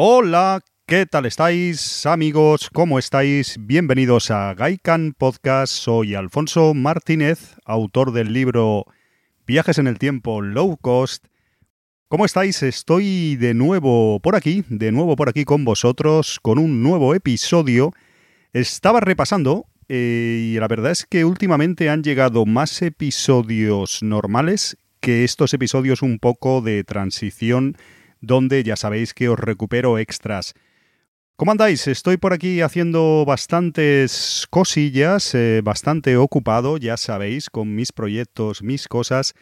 [0.00, 2.70] Hola, ¿qué tal estáis amigos?
[2.72, 3.56] ¿Cómo estáis?
[3.58, 5.72] Bienvenidos a Gaikan Podcast.
[5.72, 8.84] Soy Alfonso Martínez, autor del libro
[9.44, 11.26] Viajes en el Tiempo Low Cost.
[12.06, 12.62] ¿Cómo estáis?
[12.62, 17.92] Estoy de nuevo por aquí, de nuevo por aquí con vosotros, con un nuevo episodio.
[18.52, 25.24] Estaba repasando eh, y la verdad es que últimamente han llegado más episodios normales que
[25.24, 27.76] estos episodios un poco de transición
[28.20, 30.54] donde ya sabéis que os recupero extras.
[31.36, 31.86] ¿Cómo andáis?
[31.86, 38.88] Estoy por aquí haciendo bastantes cosillas, eh, bastante ocupado, ya sabéis, con mis proyectos, mis
[38.88, 39.34] cosas.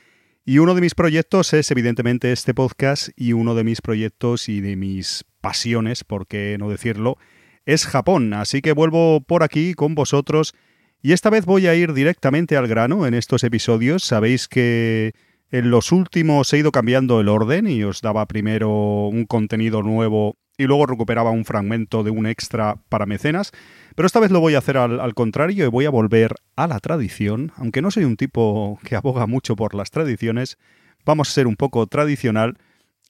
[0.44, 4.60] Y uno de mis proyectos es evidentemente este podcast y uno de mis proyectos y
[4.60, 7.16] de mis pasiones, por qué no decirlo,
[7.64, 8.34] es Japón.
[8.34, 10.54] Así que vuelvo por aquí con vosotros
[11.02, 14.02] y esta vez voy a ir directamente al grano en estos episodios.
[14.02, 15.14] Sabéis que
[15.50, 20.37] en los últimos he ido cambiando el orden y os daba primero un contenido nuevo
[20.59, 23.52] y luego recuperaba un fragmento de un extra para mecenas.
[23.95, 26.80] Pero esta vez lo voy a hacer al, contrario y voy a volver a la
[26.80, 27.52] tradición.
[27.57, 30.59] Aunque no soy un tipo que aboga mucho por las tradiciones,
[31.04, 32.59] vamos a ser un poco tradicional.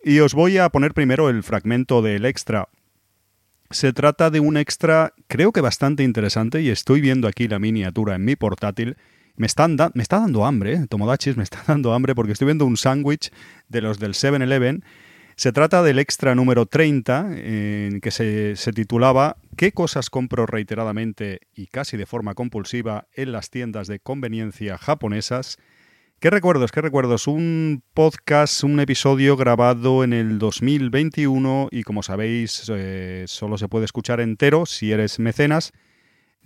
[0.03, 2.69] Y os voy a poner primero el fragmento del extra.
[3.71, 8.15] Se trata de un extra creo que bastante interesante y estoy viendo aquí la miniatura
[8.15, 8.97] en mi portátil
[9.37, 9.49] me,
[9.95, 10.87] me está dando hambre, ¿eh?
[10.89, 13.31] Tomodachis me está dando hambre porque estoy viendo un sándwich
[13.69, 14.85] de los del 7-Eleven.
[15.37, 21.41] Se trata del extra número 30, en que se, se titulaba ¿Qué cosas compro reiteradamente
[21.55, 25.59] y casi de forma compulsiva en las tiendas de conveniencia japonesas?
[26.19, 26.73] ¿Qué recuerdos?
[26.73, 27.27] ¿Qué recuerdos?
[27.27, 33.85] Un podcast, un episodio grabado en el 2021 y como sabéis eh, solo se puede
[33.85, 35.75] escuchar entero si eres mecenas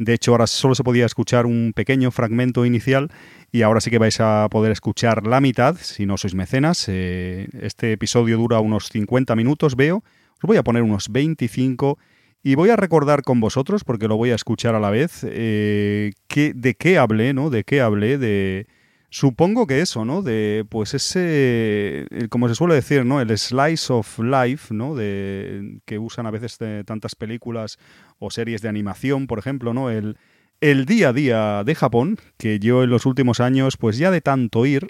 [0.00, 3.10] de hecho, ahora solo se podía escuchar un pequeño fragmento inicial
[3.52, 6.86] y ahora sí que vais a poder escuchar la mitad si no sois mecenas.
[6.88, 10.02] Eh, este episodio dura unos 50 minutos, veo.
[10.36, 11.98] Os voy a poner unos 25
[12.42, 16.12] y voy a recordar con vosotros, porque lo voy a escuchar a la vez, eh,
[16.34, 17.50] de qué hablé, ¿no?
[17.50, 18.68] De qué hablé, de
[19.12, 20.22] Supongo que eso, ¿no?
[20.22, 23.20] De, pues ese, como se suele decir, ¿no?
[23.20, 24.94] El slice of life, ¿no?
[24.94, 27.78] De, que usan a veces tantas películas
[28.20, 29.90] o series de animación, por ejemplo, ¿no?
[29.90, 30.16] El,
[30.60, 34.20] el día a día de Japón, que yo en los últimos años, pues ya de
[34.20, 34.86] tanto ir,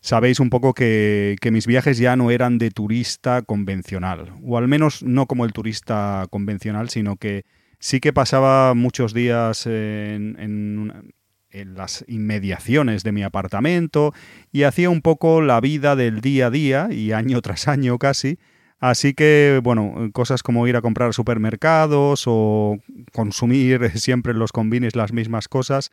[0.00, 4.66] sabéis un poco que, que, mis viajes ya no eran de turista convencional, o al
[4.68, 7.44] menos no como el turista convencional, sino que
[7.80, 11.12] sí que pasaba muchos días en, en,
[11.50, 14.12] en las inmediaciones de mi apartamento
[14.52, 18.38] y hacía un poco la vida del día a día y año tras año casi.
[18.78, 22.78] Así que, bueno, cosas como ir a comprar supermercados o
[23.12, 25.90] consumir siempre en los combines las mismas cosas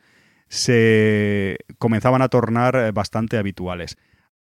[0.48, 3.96] se comenzaban a tornar bastante habituales.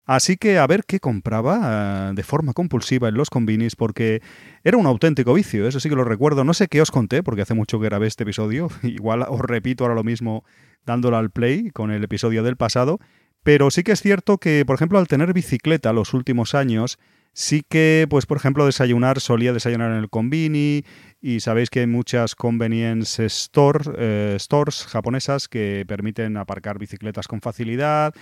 [0.04, 4.20] Así que a ver qué compraba eh, de forma compulsiva en los combinis porque
[4.64, 6.44] era un auténtico vicio, eso sí que lo recuerdo.
[6.44, 9.84] No sé qué os conté porque hace mucho que grabé este episodio, igual os repito
[9.84, 10.44] ahora lo mismo
[10.84, 12.98] dándolo al play con el episodio del pasado,
[13.44, 16.98] pero sí que es cierto que, por ejemplo, al tener bicicleta los últimos años,
[17.32, 20.84] sí que, pues por ejemplo, desayunar, solía desayunar en el combini.
[21.20, 27.40] Y sabéis que hay muchas convenience store, eh, stores japonesas que permiten aparcar bicicletas con
[27.40, 28.12] facilidad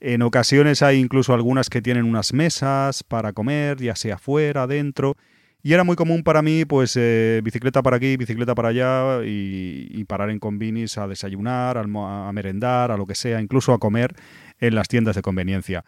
[0.00, 5.16] en ocasiones hay incluso algunas que tienen unas mesas para comer, ya sea afuera, adentro.
[5.62, 10.04] Y era muy común para mí, pues, eh, bicicleta para aquí, bicicleta para allá, y,
[10.04, 14.14] parar en combinis a desayunar, a, merendar, a lo que sea, incluso a comer
[14.60, 15.84] en las tiendas de conveniencia.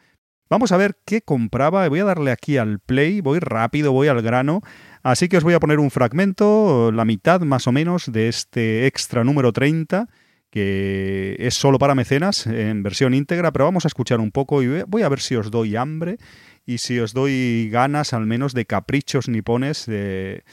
[0.50, 1.88] Vamos a ver qué compraba.
[1.88, 4.62] Voy a darle aquí al play, voy rápido, voy al grano.
[5.02, 8.86] Así que os voy a poner un fragmento, la mitad más o menos, de este
[8.86, 10.08] extra número 30
[10.50, 14.82] que es solo para mecenas en versión íntegra, pero vamos a escuchar un poco y
[14.86, 16.18] voy a ver si os doy hambre
[16.64, 20.44] y si os doy ganas al menos de caprichos nipones de,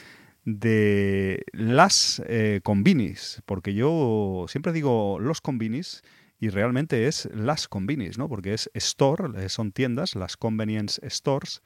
[0.44, 6.02] de las eh, combinis, porque yo siempre digo los combinis
[6.38, 8.28] y realmente es las combinis, ¿no?
[8.28, 11.62] Porque es store, son tiendas, las convenience stores,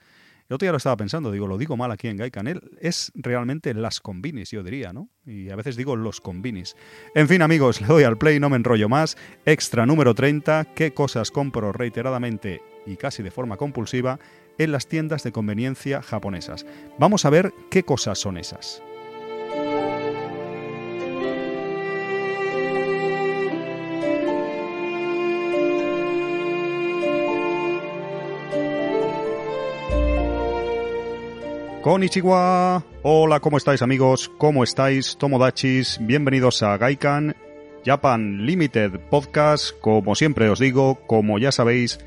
[0.51, 2.49] el otro día lo estaba pensando, digo, lo digo mal aquí en Gaikan.
[2.49, 5.09] Él es realmente las combinis, yo diría, ¿no?
[5.25, 6.75] Y a veces digo los combinis.
[7.15, 9.17] En fin, amigos, le doy al play, no me enrollo más.
[9.45, 14.19] Extra número 30, qué cosas compro reiteradamente y casi de forma compulsiva
[14.59, 16.67] en las tiendas de conveniencia japonesas.
[16.99, 18.83] Vamos a ver qué cosas son esas.
[31.83, 32.85] Konnichiwa.
[33.03, 34.31] Hola, ¿cómo estáis amigos?
[34.37, 35.17] ¿Cómo estáis?
[35.17, 35.99] Tomodachis.
[36.03, 37.35] Bienvenidos a Gaikan
[37.87, 39.79] Japan Limited Podcast.
[39.81, 41.99] Como siempre os digo, como ya sabéis,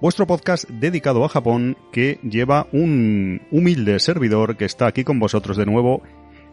[0.00, 5.56] vuestro podcast dedicado a Japón que lleva un humilde servidor que está aquí con vosotros
[5.56, 6.02] de nuevo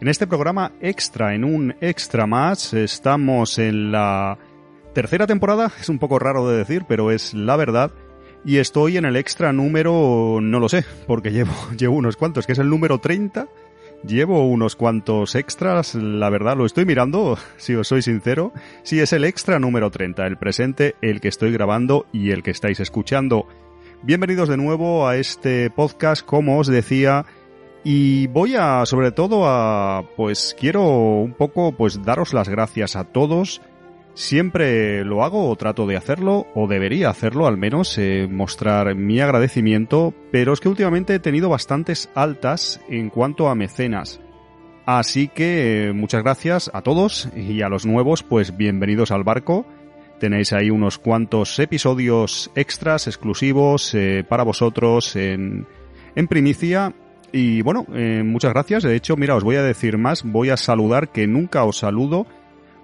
[0.00, 2.74] en este programa extra, en un extra más.
[2.74, 4.36] Estamos en la
[4.94, 7.92] tercera temporada, es un poco raro de decir, pero es la verdad.
[8.44, 12.52] Y estoy en el extra número, no lo sé, porque llevo, llevo unos cuantos, que
[12.52, 13.48] es el número 30
[14.06, 18.52] Llevo unos cuantos extras, la verdad lo estoy mirando, si os soy sincero.
[18.82, 22.50] Sí, es el extra número 30, el presente, el que estoy grabando y el que
[22.50, 23.46] estáis escuchando.
[24.02, 27.24] Bienvenidos de nuevo a este podcast, como os decía,
[27.82, 33.04] y voy a, sobre todo a, pues quiero un poco, pues daros las gracias a
[33.04, 33.62] todos
[34.14, 39.20] Siempre lo hago o trato de hacerlo, o debería hacerlo al menos, eh, mostrar mi
[39.20, 44.20] agradecimiento, pero es que últimamente he tenido bastantes altas en cuanto a mecenas.
[44.86, 49.66] Así que eh, muchas gracias a todos y a los nuevos, pues bienvenidos al barco.
[50.20, 55.66] Tenéis ahí unos cuantos episodios extras, exclusivos, eh, para vosotros en,
[56.14, 56.94] en primicia.
[57.32, 57.84] Y bueno,
[58.22, 58.84] muchas gracias.
[58.84, 62.28] De hecho, mira, os voy a decir más, voy a saludar que nunca os saludo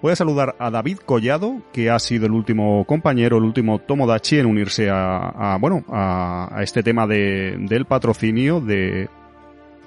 [0.03, 4.39] Voy a saludar a David Collado, que ha sido el último compañero, el último Tomodachi
[4.39, 9.11] en unirse a, bueno, a, este tema de, del patrocinio de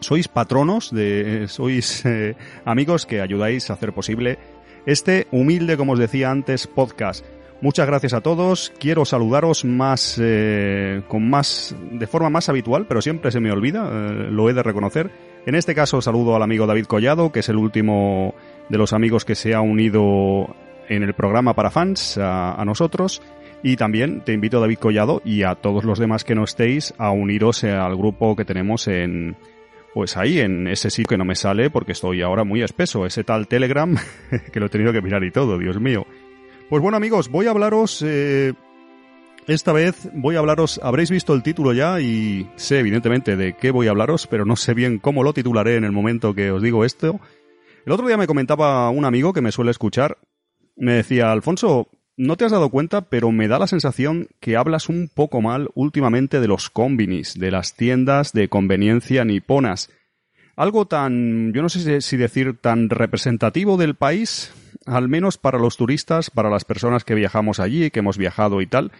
[0.01, 4.37] sois patronos, de sois eh, amigos que ayudáis a hacer posible
[4.85, 7.25] este humilde, como os decía antes, podcast.
[7.61, 8.71] Muchas gracias a todos.
[8.77, 13.89] Quiero saludaros más, eh, con más, de forma más habitual, pero siempre se me olvida,
[13.89, 15.09] eh, lo he de reconocer.
[15.45, 18.33] En este caso saludo al amigo David Collado, que es el último
[18.69, 20.55] de los amigos que se ha unido
[20.87, 23.21] en el programa para fans a, nosotros.
[23.61, 27.11] Y también te invito, David Collado, y a todos los demás que no estéis, a
[27.11, 29.35] uniros al grupo que tenemos en,
[29.93, 33.25] pues ahí, en ese sí que no me sale porque estoy ahora muy espeso, ese
[33.25, 33.95] tal Telegram,
[34.51, 36.05] que lo he tenido que mirar y todo, Dios mío.
[36.69, 38.53] Pues bueno amigos, voy a hablaros, eh,
[39.47, 43.71] esta vez voy a hablaros, habréis visto el título ya y sé evidentemente de qué
[43.71, 46.61] voy a hablaros, pero no sé bien cómo lo titularé en el momento que os
[46.61, 47.19] digo esto.
[47.85, 50.17] El otro día me comentaba un amigo que me suele escuchar,
[50.75, 54.87] me decía, Alfonso, no te has dado cuenta, pero me da la sensación que hablas
[54.87, 59.89] un poco mal últimamente de los combinis, de las tiendas de conveniencia niponas.
[60.55, 64.53] Algo tan, yo no sé si decir tan representativo del país,
[64.85, 68.67] al menos para los turistas, para las personas que viajamos allí, que hemos viajado y
[68.67, 68.91] tal.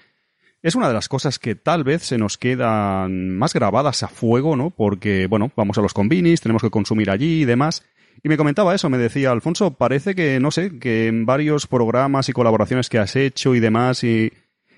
[0.63, 4.55] Es una de las cosas que tal vez se nos quedan más grabadas a fuego,
[4.55, 4.69] ¿no?
[4.69, 7.83] Porque, bueno, vamos a los combinis, tenemos que consumir allí y demás.
[8.23, 12.29] Y me comentaba eso, me decía, Alfonso, parece que, no sé, que en varios programas
[12.29, 14.31] y colaboraciones que has hecho y demás, y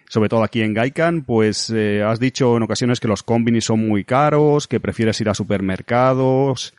[0.09, 3.87] sobre todo aquí en Gaikan, pues eh, has dicho en ocasiones que los combinis son
[3.87, 6.73] muy caros, que prefieres ir a supermercados,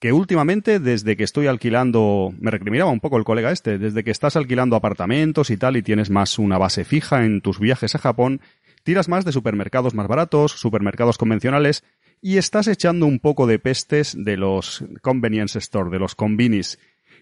[0.00, 4.10] que últimamente, desde que estoy alquilando, me recriminaba un poco el colega este, desde que
[4.10, 7.98] estás alquilando apartamentos y tal y tienes más una base fija en tus viajes a
[7.98, 8.40] Japón,
[8.84, 11.84] tiras más de supermercados más baratos, supermercados convencionales,
[12.20, 16.78] y estás echando un poco de pestes de los convenience store, de los combinis.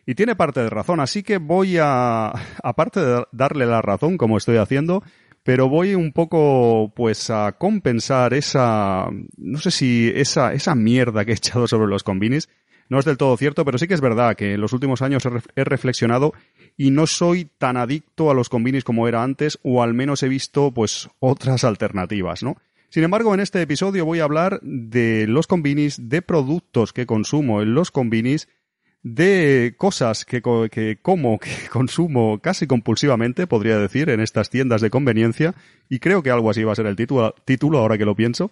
[0.06, 2.28] Y tiene parte de razón, así que voy a,
[2.62, 5.02] aparte de darle la razón como estoy haciendo,
[5.42, 11.32] pero voy un poco pues a compensar esa, no sé si esa, esa mierda que
[11.32, 12.48] he echado sobre los combinis.
[12.88, 15.24] No es del todo cierto, pero sí que es verdad que en los últimos años
[15.56, 16.32] he reflexionado
[16.76, 20.28] y no soy tan adicto a los combinis como era antes, o al menos he
[20.28, 22.56] visto pues otras alternativas, ¿no?
[22.88, 27.60] Sin embargo, en este episodio voy a hablar de los combinis, de productos que consumo
[27.60, 28.48] en los combinis,
[29.02, 30.40] de cosas que,
[30.70, 35.54] que como, que consumo casi compulsivamente, podría decir, en estas tiendas de conveniencia,
[35.88, 38.50] y creo que algo así va a ser el título, título ahora que lo pienso.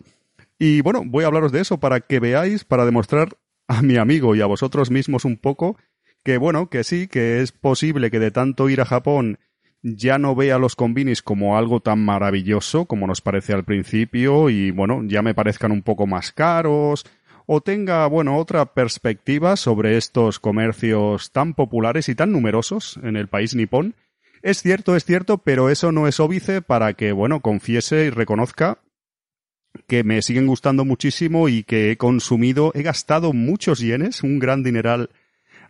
[0.59, 3.37] Y bueno, voy a hablaros de eso para que veáis, para demostrar
[3.69, 5.77] a mi amigo y a vosotros mismos un poco
[6.23, 9.39] que bueno, que sí, que es posible que de tanto ir a Japón
[9.83, 14.71] ya no vea los combinis como algo tan maravilloso como nos parece al principio y
[14.71, 17.05] bueno, ya me parezcan un poco más caros
[17.47, 23.29] o tenga, bueno, otra perspectiva sobre estos comercios tan populares y tan numerosos en el
[23.29, 23.95] país nipón.
[24.43, 28.79] Es cierto, es cierto, pero eso no es óbice para que, bueno, confiese y reconozca
[29.87, 34.63] que me siguen gustando muchísimo y que he consumido, he gastado muchos yenes, un gran
[34.63, 35.11] dineral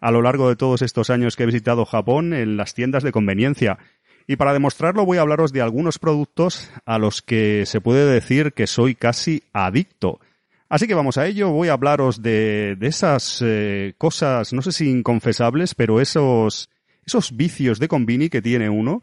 [0.00, 3.12] a lo largo de todos estos años que he visitado Japón en las tiendas de
[3.12, 3.78] conveniencia.
[4.26, 8.52] Y para demostrarlo voy a hablaros de algunos productos a los que se puede decir
[8.52, 10.20] que soy casi adicto.
[10.68, 14.73] Así que vamos a ello, voy a hablaros de, de esas eh, cosas, no sé
[14.73, 16.70] si inconfesables, pero esos,
[17.06, 19.02] esos vicios de convini que tiene uno.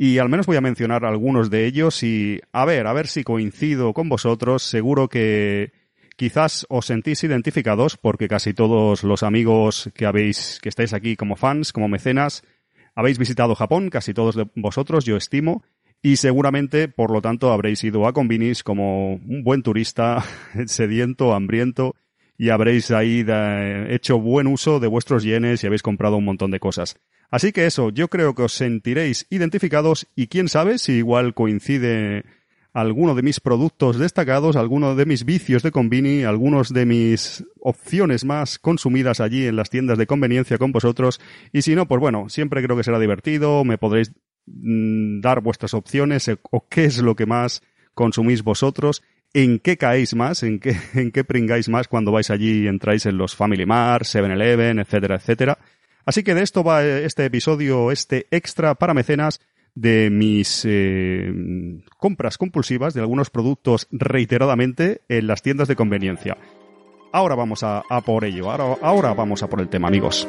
[0.00, 3.24] Y al menos voy a mencionar algunos de ellos y a ver, a ver si
[3.24, 4.62] coincido con vosotros.
[4.62, 5.72] Seguro que
[6.14, 11.34] quizás os sentís identificados porque casi todos los amigos que habéis, que estáis aquí como
[11.34, 12.44] fans, como mecenas,
[12.94, 15.64] habéis visitado Japón, casi todos vosotros, yo estimo,
[16.00, 20.24] y seguramente, por lo tanto, habréis ido a Convinis como un buen turista,
[20.66, 21.96] sediento, hambriento,
[22.36, 23.26] y habréis ahí
[23.88, 26.96] hecho buen uso de vuestros yenes y habéis comprado un montón de cosas.
[27.30, 32.24] Así que eso, yo creo que os sentiréis identificados y quién sabe si igual coincide
[32.72, 38.24] alguno de mis productos destacados, alguno de mis vicios de Convini, algunos de mis opciones
[38.24, 41.20] más consumidas allí en las tiendas de conveniencia con vosotros.
[41.52, 44.12] Y si no, pues bueno, siempre creo que será divertido, me podréis
[44.46, 47.62] mm, dar vuestras opciones eh, o qué es lo que más
[47.94, 49.02] consumís vosotros,
[49.34, 53.06] en qué caéis más, en qué, en qué pringáis más cuando vais allí y entráis
[53.06, 55.58] en los Family Mart, 7-Eleven, etcétera, etcétera.
[56.08, 59.42] Así que de esto va este episodio, este extra para mecenas
[59.74, 61.30] de mis eh,
[61.98, 66.38] compras compulsivas de algunos productos reiteradamente en las tiendas de conveniencia.
[67.12, 70.26] Ahora vamos a, por ello, ahora vamos a por el tema, amigos.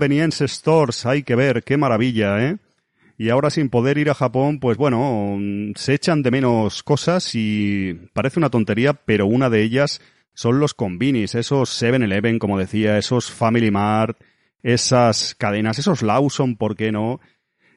[0.00, 2.56] Convenience Stores, hay que ver, qué maravilla, ¿eh?
[3.18, 5.36] Y ahora sin poder ir a Japón, pues bueno,
[5.74, 10.00] se echan de menos cosas y parece una tontería, pero una de ellas
[10.32, 14.18] son los combinis, esos 7-Eleven, como decía, esos Family Mart,
[14.62, 17.20] esas cadenas, esos Lawson, ¿por qué no?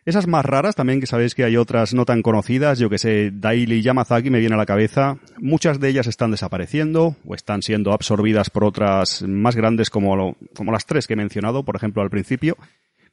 [0.05, 3.31] Esas más raras también, que sabéis que hay otras no tan conocidas, yo que sé,
[3.31, 5.17] Daily Yamazaki me viene a la cabeza.
[5.39, 10.71] Muchas de ellas están desapareciendo o están siendo absorbidas por otras más grandes como, como
[10.73, 12.57] las tres que he mencionado, por ejemplo, al principio.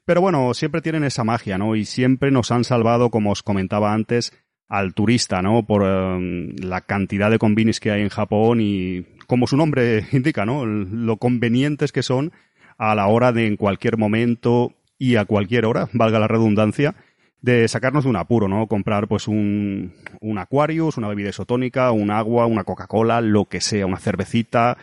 [0.04, 1.76] Pero bueno, siempre tienen esa magia, ¿no?
[1.76, 4.32] Y siempre nos han salvado, como os comentaba antes,
[4.68, 5.64] al turista, ¿no?
[5.64, 10.44] Por em, la cantidad de combinis que hay en Japón y, como su nombre indica,
[10.44, 10.66] ¿no?
[10.66, 12.32] Lo convenientes que son
[12.78, 16.94] a la hora de en cualquier momento y a cualquier hora, valga la redundancia,
[17.40, 18.66] de sacarnos de un apuro, ¿no?
[18.66, 23.86] Comprar pues un, un Aquarius, una bebida isotónica, un agua, una Coca-Cola, lo que sea,
[23.86, 24.76] una cervecita,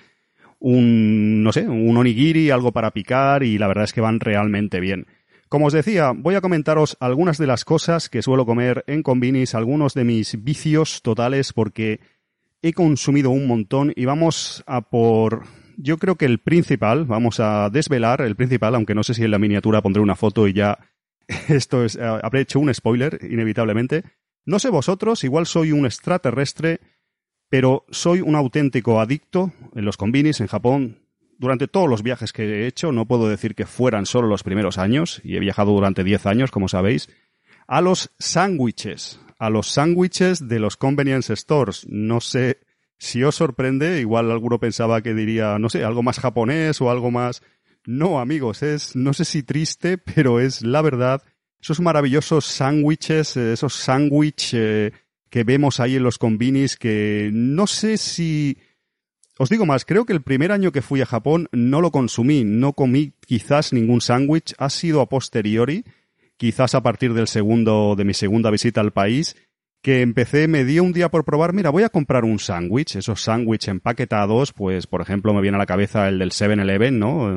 [0.60, 4.80] un, no sé, un onigiri, algo para picar y la verdad es que van realmente
[4.80, 5.06] bien.
[5.50, 9.54] Como os decía, voy a comentaros algunas de las cosas que suelo comer en combinis,
[9.54, 12.00] algunos de mis vicios totales porque
[12.64, 15.44] he consumido un montón y vamos a por
[15.78, 19.32] yo creo que el principal, vamos a desvelar el principal, aunque no sé si en
[19.32, 20.80] la miniatura pondré una foto y ya
[21.48, 24.04] esto es, eh, habré hecho un spoiler, inevitablemente.
[24.46, 26.80] No sé vosotros, igual soy un extraterrestre,
[27.50, 31.00] pero soy un auténtico adicto en los combinis en Japón.
[31.38, 34.78] Durante todos los viajes que he hecho, no puedo decir que fueran solo los primeros
[34.78, 37.10] años, y he viajado durante 10 años, como sabéis,
[37.68, 41.86] a los sándwiches, a los sándwiches de los convenience stores.
[41.90, 42.62] No sé
[43.00, 47.12] si os sorprende, igual alguno pensaba que diría, no sé, algo más japonés o algo
[47.12, 47.42] más.
[47.86, 51.22] No, amigos, es, no sé si triste, pero es la verdad.
[51.62, 54.92] Esos maravillosos sándwiches, eh, esos sándwiches eh,
[55.30, 58.58] que vemos ahí en los combinis, que no sé si.
[59.40, 62.44] Os digo más, creo que el primer año que fui a Japón no lo consumí,
[62.44, 65.86] no comí quizás ningún sándwich, ha sido a posteriori,
[66.38, 69.36] quizás a partir del segundo, de mi segunda visita al país,
[69.88, 73.22] que empecé, me dio un día por probar, mira, voy a comprar un sándwich, esos
[73.22, 77.34] sándwiches empaquetados, pues por ejemplo me viene a la cabeza el del 7-Eleven, ¿no?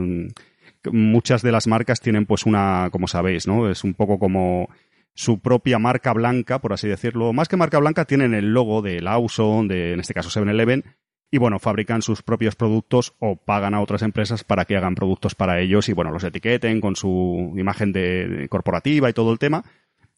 [0.90, 3.70] Muchas de las marcas tienen pues una, como sabéis, ¿no?
[3.70, 4.68] Es un poco como
[5.14, 7.32] su propia marca blanca, por así decirlo.
[7.32, 10.82] Más que marca blanca, tienen el logo de Lawson, de, en este caso 7-Eleven,
[11.30, 15.36] y bueno, fabrican sus propios productos o pagan a otras empresas para que hagan productos
[15.36, 19.62] para ellos y bueno, los etiqueten con su imagen de corporativa y todo el tema.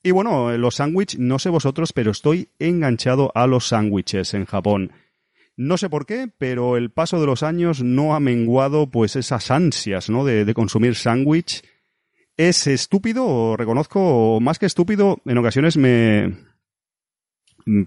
[0.03, 4.93] Y bueno, los sándwiches, no sé vosotros, pero estoy enganchado a los sándwiches en Japón.
[5.57, 9.51] No sé por qué, pero el paso de los años no ha menguado pues esas
[9.51, 10.25] ansias, ¿no?
[10.25, 11.63] De, consumir sándwich.
[12.37, 16.37] Es estúpido, reconozco, más que estúpido, en ocasiones me...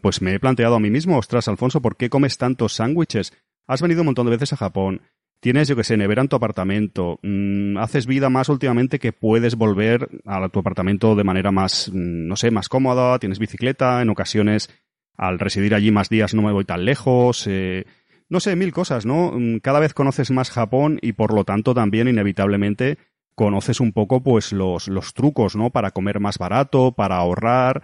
[0.01, 3.33] Pues me he planteado a mí mismo, ostras, Alfonso, ¿por qué comes tantos sándwiches?
[3.67, 5.01] Has venido un montón de veces a Japón
[5.45, 9.53] tienes, yo que sé, nevera en tu apartamento, mm, haces vida más últimamente que puedes
[9.53, 14.09] volver a tu apartamento de manera más, mm, no sé, más cómoda, tienes bicicleta, en
[14.09, 14.71] ocasiones
[15.15, 17.85] al residir allí más días no me voy tan lejos, eh,
[18.27, 19.33] no sé, mil cosas, ¿no?
[19.35, 22.97] Mm, cada vez conoces más Japón y por lo tanto también inevitablemente
[23.35, 25.69] conoces un poco pues los, los trucos, ¿no?
[25.69, 27.83] Para comer más barato, para ahorrar,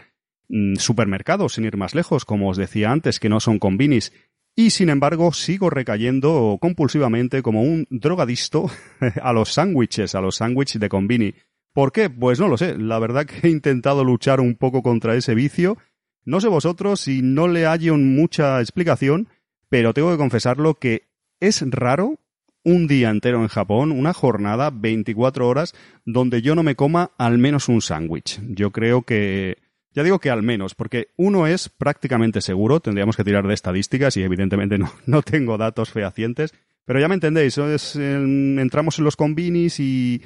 [0.77, 4.11] supermercados sin ir más lejos, como os decía antes, que no son combinis
[4.55, 8.69] y sin embargo sigo recayendo compulsivamente como un drogadisto
[9.21, 11.33] a los sándwiches, a los sándwiches de combini.
[11.73, 12.09] ¿Por qué?
[12.09, 12.77] Pues no lo sé.
[12.77, 15.77] La verdad que he intentado luchar un poco contra ese vicio.
[16.25, 19.29] No sé vosotros si no le hallo mucha explicación,
[19.69, 21.07] pero tengo que confesarlo que
[21.39, 22.19] es raro
[22.63, 25.73] un día entero en Japón, una jornada, 24 horas,
[26.05, 28.39] donde yo no me coma al menos un sándwich.
[28.47, 29.57] Yo creo que...
[29.93, 34.15] Ya digo que al menos, porque uno es prácticamente seguro, tendríamos que tirar de estadísticas
[34.17, 36.53] y evidentemente no, no tengo datos fehacientes,
[36.85, 40.21] pero ya me entendéis, entramos en los combinis y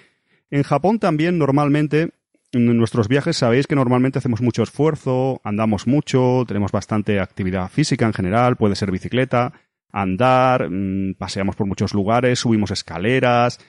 [0.51, 2.11] en Japón también normalmente
[2.51, 8.05] en nuestros viajes sabéis que normalmente hacemos mucho esfuerzo, andamos mucho, tenemos bastante actividad física
[8.05, 9.53] en general, puede ser bicicleta,
[9.91, 13.59] andar, mm, paseamos por muchos lugares, subimos escaleras.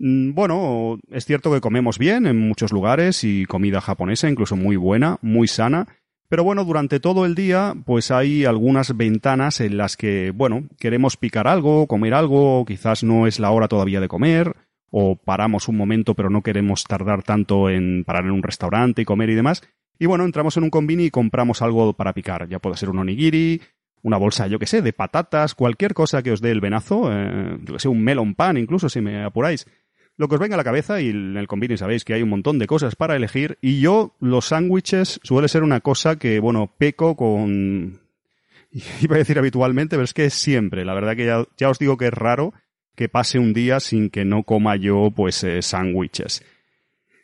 [0.00, 4.76] Mm, bueno, es cierto que comemos bien en muchos lugares y comida japonesa incluso muy
[4.76, 5.88] buena, muy sana,
[6.30, 11.18] pero bueno, durante todo el día pues hay algunas ventanas en las que, bueno, queremos
[11.18, 14.56] picar algo, comer algo, quizás no es la hora todavía de comer,
[14.90, 19.04] o paramos un momento pero no queremos tardar tanto en parar en un restaurante y
[19.04, 19.62] comer y demás.
[19.98, 22.48] Y bueno, entramos en un combini y compramos algo para picar.
[22.48, 23.60] Ya puede ser un onigiri,
[24.02, 27.58] una bolsa, yo que sé, de patatas, cualquier cosa que os dé el venazo, eh,
[27.62, 29.66] yo que sé, un melon pan incluso si me apuráis.
[30.20, 32.28] Lo que os venga a la cabeza y en el convini sabéis que hay un
[32.28, 36.74] montón de cosas para elegir y yo los sándwiches suele ser una cosa que, bueno,
[36.76, 38.00] peco con...
[39.00, 40.84] Iba a decir habitualmente, pero es que siempre.
[40.84, 42.52] La verdad que ya, ya os digo que es raro
[42.94, 46.44] que pase un día sin que no coma yo pues eh, sándwiches.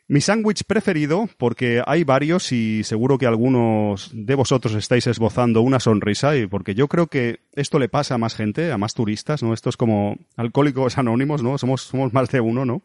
[0.09, 5.81] Mi sándwich preferido, porque hay varios y seguro que algunos de vosotros estáis esbozando una
[5.81, 9.43] sonrisa, y porque yo creo que esto le pasa a más gente, a más turistas,
[9.43, 9.53] ¿no?
[9.53, 11.57] Esto es como alcohólicos anónimos, ¿no?
[11.57, 12.83] Somos, más de uno, ¿no?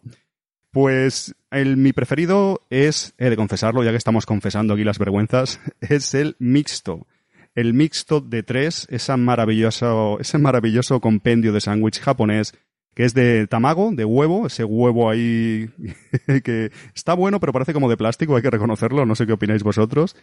[0.72, 5.60] Pues el, mi preferido es, he de confesarlo, ya que estamos confesando aquí las vergüenzas,
[5.80, 7.06] es el mixto.
[7.54, 12.54] El mixto de tres, esa maravilloso, ese maravilloso compendio de sándwich japonés
[12.94, 15.70] que es de tamago, de huevo, ese huevo ahí
[16.44, 19.62] que está bueno, pero parece como de plástico, hay que reconocerlo, no sé qué opináis
[19.62, 20.16] vosotros.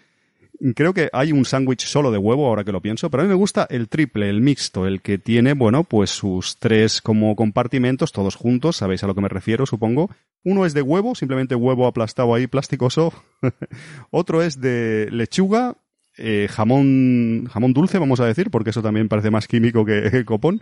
[0.75, 3.29] Creo que hay un sándwich solo de huevo, ahora que lo pienso, pero a mí
[3.29, 8.11] me gusta el triple, el mixto, el que tiene, bueno, pues sus tres como compartimentos,
[8.11, 10.09] todos juntos, sabéis a lo que me refiero, supongo.
[10.43, 13.13] Uno es de huevo, simplemente huevo aplastado ahí, plasticoso.
[14.11, 15.77] Otro es de lechuga,
[16.17, 20.59] eh, jamón, jamón dulce, vamos a decir, porque eso también parece más químico que copón.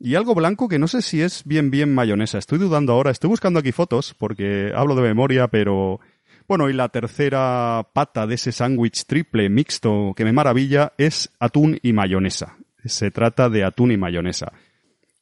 [0.00, 2.38] Y algo blanco que no sé si es bien bien mayonesa.
[2.38, 3.10] Estoy dudando ahora.
[3.10, 6.00] Estoy buscando aquí fotos porque hablo de memoria, pero...
[6.46, 11.78] Bueno, y la tercera pata de ese sándwich triple mixto que me maravilla es atún
[11.82, 12.56] y mayonesa.
[12.86, 14.52] Se trata de atún y mayonesa.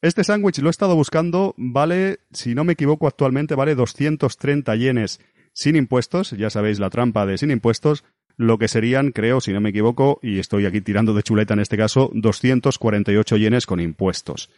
[0.03, 5.21] Este sándwich lo he estado buscando, vale, si no me equivoco actualmente, vale 230 yenes
[5.53, 8.05] sin impuestos, ya sabéis la trampa de sin impuestos,
[8.37, 11.61] lo que serían, creo, si no me equivoco, y estoy aquí tirando de chuleta en
[11.61, 14.51] este caso, 248 yenes con impuestos.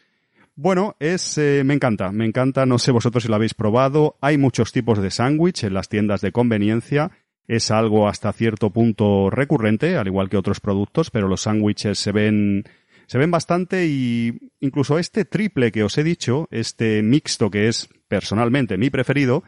[0.60, 4.38] Bueno, es, eh, me encanta, me encanta, no sé vosotros si lo habéis probado, hay
[4.38, 7.12] muchos tipos de sándwich en las tiendas de conveniencia,
[7.46, 12.10] es algo hasta cierto punto recurrente, al igual que otros productos, pero los sándwiches se
[12.10, 12.64] ven,
[13.06, 17.88] se ven bastante y incluso este triple que os he dicho, este mixto que es
[18.08, 19.44] personalmente mi preferido,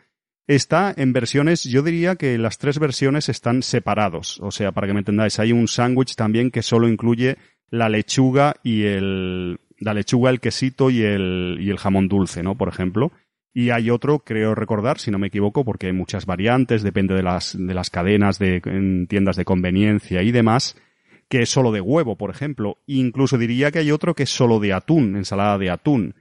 [0.46, 4.38] está en versiones, yo diría que las tres versiones están separados.
[4.42, 7.37] O sea, para que me entendáis, hay un sándwich también que solo incluye
[7.68, 12.55] la lechuga y el, la lechuga, el quesito y el, y el jamón dulce, ¿no?
[12.57, 13.12] Por ejemplo.
[13.53, 17.25] Y hay otro, creo recordar, si no me equivoco, porque hay muchas variantes, depende de
[17.25, 20.77] las, de las cadenas de en tiendas de conveniencia y demás,
[21.29, 22.79] que es solo de huevo, por ejemplo.
[22.87, 26.14] Incluso diría que hay otro que es solo de atún, ensalada de atún.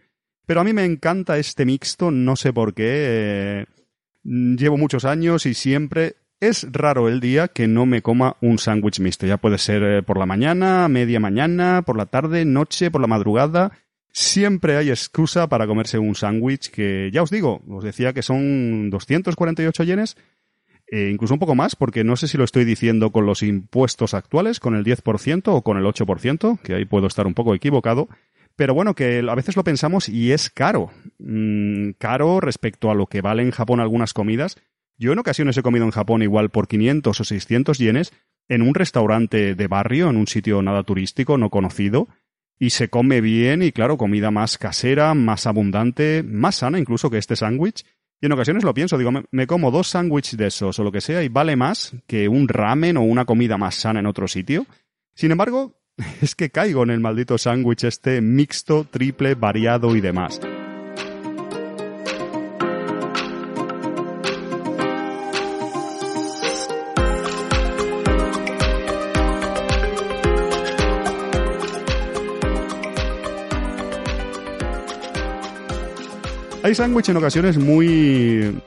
[0.48, 2.86] Pero a mí me encanta este mixto, no sé por qué.
[2.88, 3.66] Eh,
[4.24, 9.00] llevo muchos años y siempre es raro el día que no me coma un sándwich
[9.00, 9.26] mixto.
[9.26, 13.08] Ya puede ser eh, por la mañana, media mañana, por la tarde, noche, por la
[13.08, 13.72] madrugada.
[14.12, 18.90] Siempre hay excusa para comerse un sándwich que, ya os digo, os decía que son
[18.90, 20.18] 248 yenes,
[20.88, 24.16] e incluso un poco más, porque no sé si lo estoy diciendo con los impuestos
[24.16, 28.10] actuales, con el 10% o con el 8%, que ahí puedo estar un poco equivocado.
[28.56, 30.92] Pero bueno, que a veces lo pensamos y es caro.
[31.20, 34.58] Mm, caro respecto a lo que vale en Japón algunas comidas
[35.00, 38.14] yo en ocasiones he comido en Japón igual por 500 o 600 yenes
[38.50, 42.10] en un restaurante de barrio, en un sitio nada turístico, no conocido,
[42.60, 47.18] y se come bien y claro, comida más casera, más abundante, más sana incluso que
[47.18, 47.86] este sándwich.
[48.22, 51.00] Y en ocasiones lo pienso, digo, me, como dos sándwiches de esos o lo que
[51.00, 54.66] sea y vale más que un ramen o una comida más sana en otro sitio.
[55.16, 55.80] Sin embargo,
[56.22, 60.42] es que caigo en el maldito sándwich este mixto, triple, variado y demás.
[76.62, 78.62] Hay sándwich en ocasiones muy,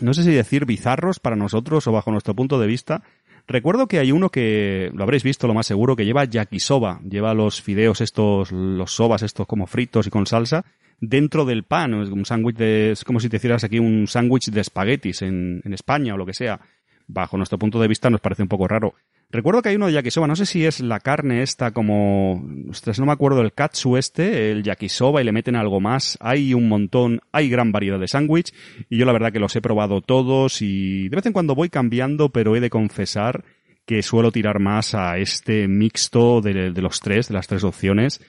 [0.00, 3.02] no sé si decir bizarros para nosotros o bajo nuestro punto de vista.
[3.46, 7.34] Recuerdo que hay uno que, lo habréis visto lo más seguro, que lleva yakisoba, lleva
[7.34, 10.64] los fideos estos, los sobas estos como fritos y con salsa,
[10.98, 11.92] dentro del pan.
[11.92, 15.74] Un sándwich de, es como si te hicieras aquí un sándwich de espaguetis en, en
[15.74, 16.58] España o lo que sea.
[17.06, 18.94] Bajo nuestro punto de vista nos parece un poco raro.
[19.32, 22.44] Recuerdo que hay uno de yakisoba, no sé si es la carne esta como...
[22.68, 26.18] Ostras, no me acuerdo, el katsu este, el yakisoba y le meten algo más.
[26.20, 28.52] Hay un montón, hay gran variedad de sándwich
[28.88, 31.68] y yo la verdad que los he probado todos y de vez en cuando voy
[31.68, 33.44] cambiando, pero he de confesar
[33.86, 38.20] que suelo tirar más a este mixto de, los tres, de las tres opciones.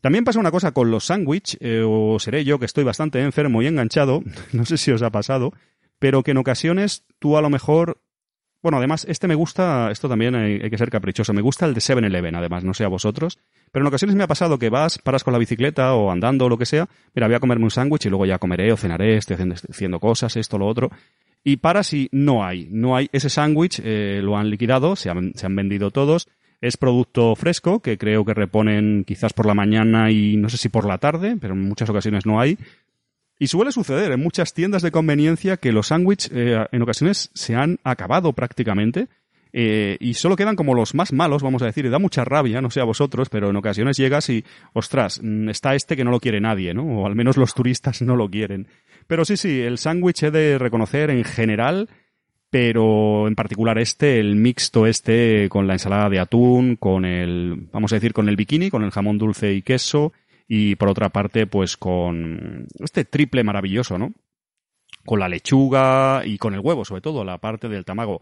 [0.00, 3.62] También pasa una cosa con los sándwich, eh, o seré yo que estoy bastante enfermo
[3.62, 5.52] y enganchado, no sé si os ha pasado,
[5.98, 8.00] pero que en ocasiones tú a lo mejor
[8.62, 11.80] bueno, además, este me gusta, esto también hay, que ser caprichoso, me gusta el de
[11.80, 13.38] 7-Eleven, además, no sé a vosotros,
[13.72, 16.48] pero en ocasiones me ha pasado que vas, paras con la bicicleta o andando o
[16.48, 19.16] lo que sea, mira, voy a comerme un sándwich y luego ya comeré o cenaré,
[19.16, 19.36] estoy
[19.70, 20.90] haciendo, cosas, esto, lo otro,
[21.42, 25.32] y paras y no hay, no hay ese sándwich, eh, lo han liquidado, se han,
[25.34, 26.28] se han vendido todos,
[26.60, 30.68] es producto fresco, que creo que reponen quizás por la mañana y no sé si
[30.68, 32.58] por la tarde, pero en muchas ocasiones no hay.
[33.40, 37.56] Y suele suceder en muchas tiendas de conveniencia que los sándwiches eh, en ocasiones se
[37.56, 39.08] han acabado prácticamente
[39.54, 42.60] eh, y solo quedan como los más malos, vamos a decir, y da mucha rabia,
[42.60, 46.10] no sé a vosotros, pero en ocasiones llegas y, ostras, mm, está este que no
[46.10, 46.84] lo quiere nadie, ¿no?
[46.84, 48.68] O al menos los turistas no lo quieren.
[49.06, 51.88] Pero sí, sí, el sándwich he de reconocer en general,
[52.50, 57.90] pero en particular este, el mixto este con la ensalada de atún, con el, vamos
[57.92, 60.12] a decir, con el bikini, con el jamón dulce y queso,
[60.52, 64.12] y por otra parte, pues con este triple maravilloso, ¿no?
[65.06, 68.20] Con la lechuga y con el huevo, sobre todo, la parte del tamago.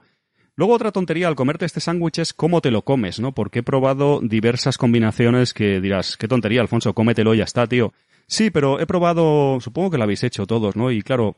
[0.55, 3.33] Luego otra tontería al comerte este sándwich es cómo te lo comes, ¿no?
[3.33, 7.95] Porque he probado diversas combinaciones que dirás, qué tontería, Alfonso, cómetelo y ya está, tío.
[8.27, 10.91] Sí, pero he probado, supongo que lo habéis hecho todos, ¿no?
[10.91, 11.35] Y claro,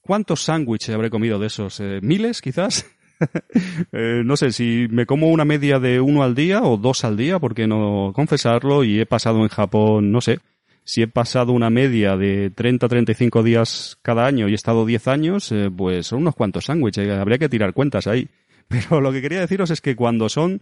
[0.00, 1.80] ¿cuántos sándwiches habré comido de esos?
[1.80, 2.90] Eh, ¿Miles, quizás?
[3.92, 7.16] Eh, no sé si me como una media de uno al día o dos al
[7.16, 10.38] día, porque no confesarlo, y he pasado en Japón, no sé,
[10.84, 15.08] si he pasado una media de 30 35 días cada año y he estado 10
[15.08, 18.28] años, eh, pues son unos cuantos sándwiches, eh, habría que tirar cuentas ahí.
[18.68, 20.60] Pero lo que quería deciros es que cuando son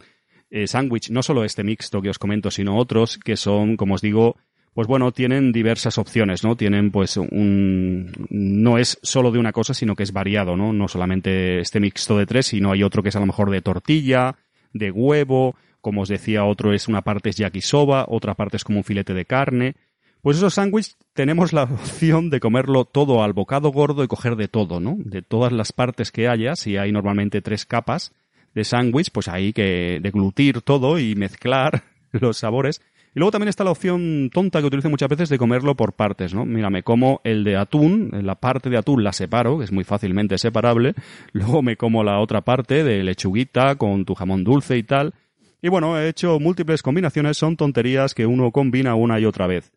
[0.65, 4.37] sándwich, no solo este mixto que os comento, sino otros que son, como os digo,
[4.75, 6.57] pues bueno, tienen diversas opciones, ¿no?
[6.57, 8.13] Tienen pues un...
[8.31, 10.73] no es solo de una cosa, sino que es variado, ¿no?
[10.73, 13.63] No solamente este mixto de tres, sino hay otro que es a lo mejor de
[13.63, 14.37] tortilla,
[14.73, 18.79] de huevo, como os decía, otro es una parte es yakisoba, otra parte es como
[18.79, 19.75] un filete de carne.
[20.21, 24.49] Pues esos sándwiches tenemos la opción de comerlo todo al bocado gordo y coger de
[24.49, 24.97] todo, ¿no?
[24.99, 28.13] De todas las partes que haya, si hay normalmente tres capas
[28.55, 32.81] de sándwich, pues hay que deglutir todo y mezclar los sabores
[33.19, 36.33] y luego también está la opción tonta que utilizo muchas veces de comerlo por partes,
[36.33, 36.47] ¿no?
[36.47, 39.83] Mira, me como el de atún, la parte de atún la separo, que es muy
[39.83, 40.95] fácilmente separable,
[41.33, 45.15] luego me como la otra parte de lechuguita con tu jamón dulce y tal.
[45.61, 49.73] Y bueno, he hecho múltiples combinaciones, son tonterías que uno combina una y otra vez.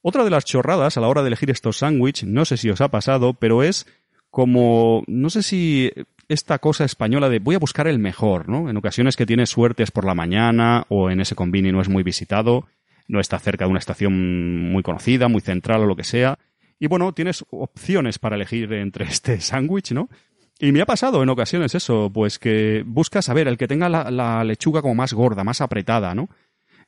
[0.00, 2.80] Otra de las chorradas a la hora de elegir estos sándwiches, no sé si os
[2.80, 3.88] ha pasado, pero es
[4.30, 5.90] como, no sé si
[6.28, 8.68] esta cosa española de voy a buscar el mejor, ¿no?
[8.68, 12.02] En ocasiones que tienes suertes por la mañana o en ese convini no es muy
[12.02, 12.66] visitado,
[13.08, 16.38] no está cerca de una estación muy conocida, muy central o lo que sea.
[16.78, 20.08] Y bueno, tienes opciones para elegir entre este sándwich, ¿no?
[20.60, 23.88] Y me ha pasado en ocasiones eso, pues que buscas, a ver, el que tenga
[23.88, 26.28] la, la lechuga como más gorda, más apretada, ¿no?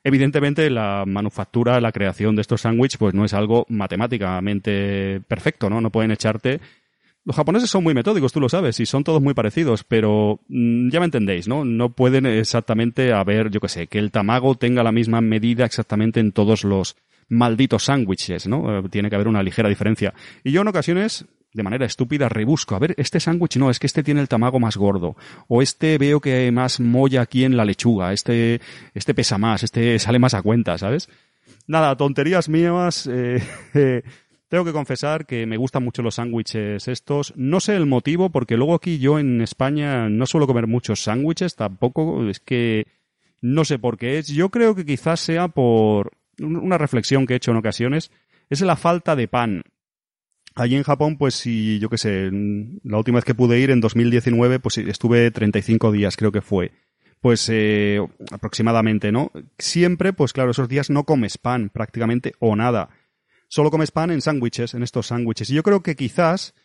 [0.03, 5.79] Evidentemente, la manufactura, la creación de estos sándwiches, pues no es algo matemáticamente perfecto, ¿no?
[5.79, 6.59] No pueden echarte
[7.23, 10.89] los japoneses son muy metódicos, tú lo sabes, y son todos muy parecidos, pero mm,
[10.89, 11.65] ya me entendéis, ¿no?
[11.65, 16.19] No pueden exactamente haber, yo qué sé, que el tamago tenga la misma medida exactamente
[16.19, 16.95] en todos los
[17.29, 18.79] malditos sándwiches, ¿no?
[18.79, 20.13] Eh, tiene que haber una ligera diferencia.
[20.43, 23.87] Y yo en ocasiones, de manera estúpida, rebusco, a ver, este sándwich no, es que
[23.87, 25.15] este tiene el tamago más gordo,
[25.47, 28.61] o este veo que hay más molla aquí en la lechuga, este,
[28.95, 31.07] este pesa más, este sale más a cuenta, ¿sabes?
[31.67, 33.43] Nada, tonterías mías, eh,
[33.75, 34.01] eh
[34.51, 37.33] tengo que confesar que me gustan mucho los sándwiches estos.
[37.37, 41.55] No sé el motivo, porque luego aquí yo en España no suelo comer muchos sándwiches,
[41.55, 42.27] tampoco.
[42.27, 42.85] Es que
[43.39, 44.27] no sé por qué es.
[44.27, 48.11] Yo creo que quizás sea por una reflexión que he hecho en ocasiones.
[48.49, 49.63] Es la falta de pan.
[50.55, 52.29] Allí en Japón, pues si, yo qué sé,
[52.83, 56.73] la última vez que pude ir en 2019, pues estuve 35 días, creo que fue.
[57.21, 59.31] Pues eh, aproximadamente, ¿no?
[59.57, 62.89] Siempre, pues claro, esos días no comes pan prácticamente o nada
[63.51, 65.49] solo comes pan en sándwiches, en estos sándwiches.
[65.49, 66.55] Y yo creo que quizás,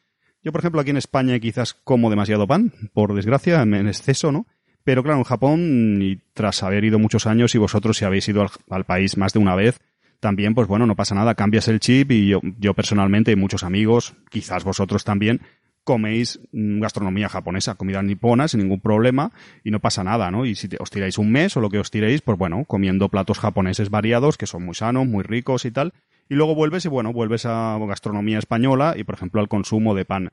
[0.43, 4.47] yo por ejemplo aquí en España quizás como demasiado pan, por desgracia, en exceso, ¿no?
[4.85, 8.47] Pero claro, en Japón, y tras haber ido muchos años, y vosotros si habéis ido
[8.71, 9.81] al, país más de una vez,
[10.21, 13.65] también, pues bueno, no pasa nada, cambias el chip y yo, yo personalmente y muchos
[13.65, 15.41] amigos, quizás vosotros también,
[15.83, 19.33] coméis mm, gastronomía japonesa, comida nipona sin ningún problema
[19.65, 20.47] y no pasa nada, ¿no?
[20.47, 23.41] Y si os tiráis un mes o lo que os tiréis, pues bueno, comiendo platos
[23.41, 25.93] japoneses variados que son muy sanos, muy ricos y tal.
[26.29, 30.05] Y luego vuelves y bueno, vuelves a gastronomía española y por ejemplo al consumo de
[30.05, 30.31] pan.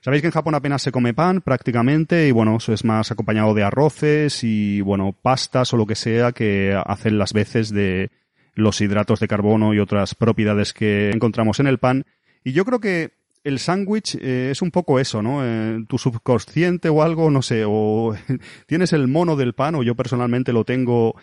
[0.00, 3.54] Sabéis que en Japón apenas se come pan prácticamente y bueno, eso es más acompañado
[3.54, 8.10] de arroces y bueno, pastas o lo que sea que hacen las veces de
[8.54, 12.04] los hidratos de carbono y otras propiedades que encontramos en el pan.
[12.44, 13.10] Y yo creo que
[13.44, 15.44] el sándwich eh, es un poco eso, ¿no?
[15.44, 18.14] Eh, tu subconsciente o algo, no sé, o
[18.66, 21.14] tienes el mono del pan, o yo personalmente lo tengo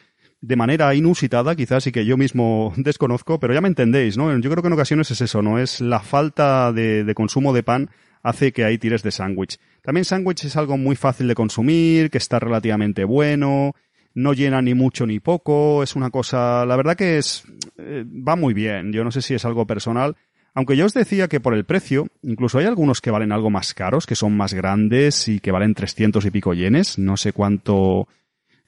[0.43, 4.37] de manera inusitada, quizás, y que yo mismo desconozco, pero ya me entendéis, ¿no?
[4.37, 5.57] Yo creo que en ocasiones es eso, ¿no?
[5.57, 7.89] Es la falta de, consumo de pan
[8.23, 9.57] hace que ahí tires de sándwich.
[9.81, 13.73] También sándwich es algo muy fácil de consumir, que está relativamente bueno,
[14.15, 17.45] no llena ni mucho ni poco, es una cosa, la verdad que es,
[17.77, 18.91] eh, va muy bien.
[18.91, 20.17] Yo no sé si es algo personal,
[20.53, 23.73] aunque yo os decía que por el precio, incluso hay algunos que valen algo más
[23.73, 26.99] caros, que son más grandes y que valen 300 y pico yenes.
[26.99, 28.07] No sé cuánto,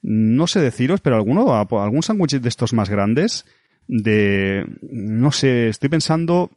[0.08, 3.44] no sé deciros, pero alguno, algún sándwich de estos más grandes,
[3.88, 6.52] de, no sé, estoy pensando,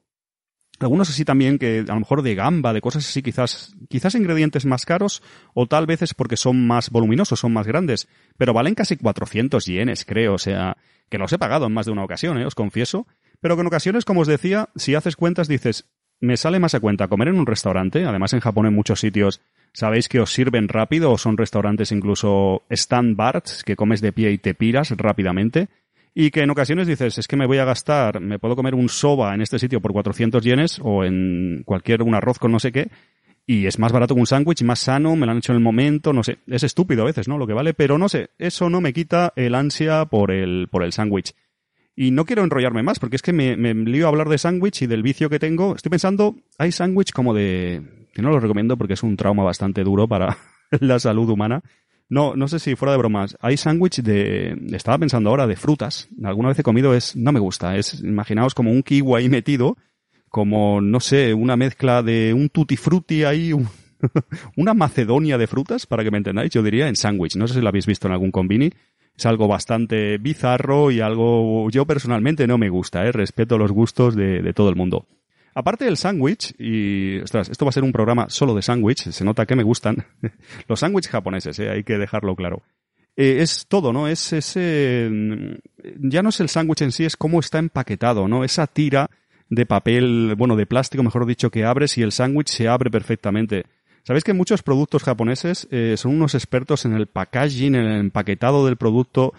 [0.79, 4.67] algunos así también que a lo mejor de gamba, de cosas así, quizás, quizás ingredientes
[4.67, 5.23] más caros,
[5.55, 8.07] o tal vez es porque son más voluminosos, son más grandes,
[8.37, 10.77] pero valen casi 400 yenes, creo, o sea,
[11.09, 12.45] que los he pagado en más de una ocasión, ¿eh?
[12.45, 13.07] os confieso,
[13.41, 16.81] pero que en ocasiones, como os decía, si haces cuentas dices, me sale más a
[16.81, 19.41] cuenta comer en un restaurante, además en Japón en muchos sitios
[19.73, 24.31] sabéis que os sirven rápido o son restaurantes incluso stand bars que comes de pie
[24.31, 25.69] y te piras rápidamente
[26.13, 28.89] y que en ocasiones dices, es que me voy a gastar, me puedo comer un
[28.89, 32.71] soba en este sitio por 400 yenes o en cualquier un arroz con no sé
[32.71, 32.89] qué
[33.49, 35.63] y es más barato que un sándwich, más sano, me lo han hecho en el
[35.63, 37.39] momento, no sé, es estúpido a veces, ¿no?
[37.39, 40.83] Lo que vale, pero no sé, eso no me quita el ansia por el por
[40.83, 41.33] el sándwich.
[41.95, 44.83] Y no quiero enrollarme más, porque es que me, me lío a hablar de sándwich
[44.83, 45.75] y del vicio que tengo.
[45.75, 47.98] Estoy pensando, hay sándwich como de...
[48.13, 50.37] que no lo recomiendo porque es un trauma bastante duro para
[50.79, 51.63] la salud humana.
[52.09, 53.37] No, no sé si fuera de bromas.
[53.39, 54.57] Hay sándwich de...
[54.71, 56.09] Estaba pensando ahora de frutas.
[56.23, 57.15] Alguna vez he comido es...
[57.15, 57.77] No me gusta.
[57.77, 59.77] Es, imaginaos como un kiwi ahí metido.
[60.27, 63.51] Como, no sé, una mezcla de un tutti frutti ahí,
[64.55, 67.35] una macedonia de frutas, para que me entendáis, yo diría en sándwich.
[67.35, 68.71] No sé si lo habéis visto en algún combini
[69.19, 73.11] es algo bastante bizarro y algo yo personalmente no me gusta, ¿eh?
[73.11, 75.07] respeto los gustos de, todo el mundo.
[75.59, 79.25] Aparte del sándwich, y ostras, esto va a ser un programa solo de sándwich, se
[79.25, 80.05] nota que me gustan
[80.69, 81.69] los sándwiches japoneses, ¿eh?
[81.69, 82.63] hay que dejarlo claro.
[83.17, 84.07] Eh, es todo, ¿no?
[84.07, 85.09] Es ese.
[85.11, 85.55] Mm,
[86.09, 88.45] ya no es el sándwich en sí, es cómo está empaquetado, ¿no?
[88.45, 89.09] Esa tira
[89.49, 93.65] de papel, bueno, de plástico, mejor dicho, que abres y el sándwich se abre perfectamente.
[94.03, 98.65] Sabéis que muchos productos japoneses eh, son unos expertos en el packaging, en el empaquetado
[98.65, 99.33] del producto,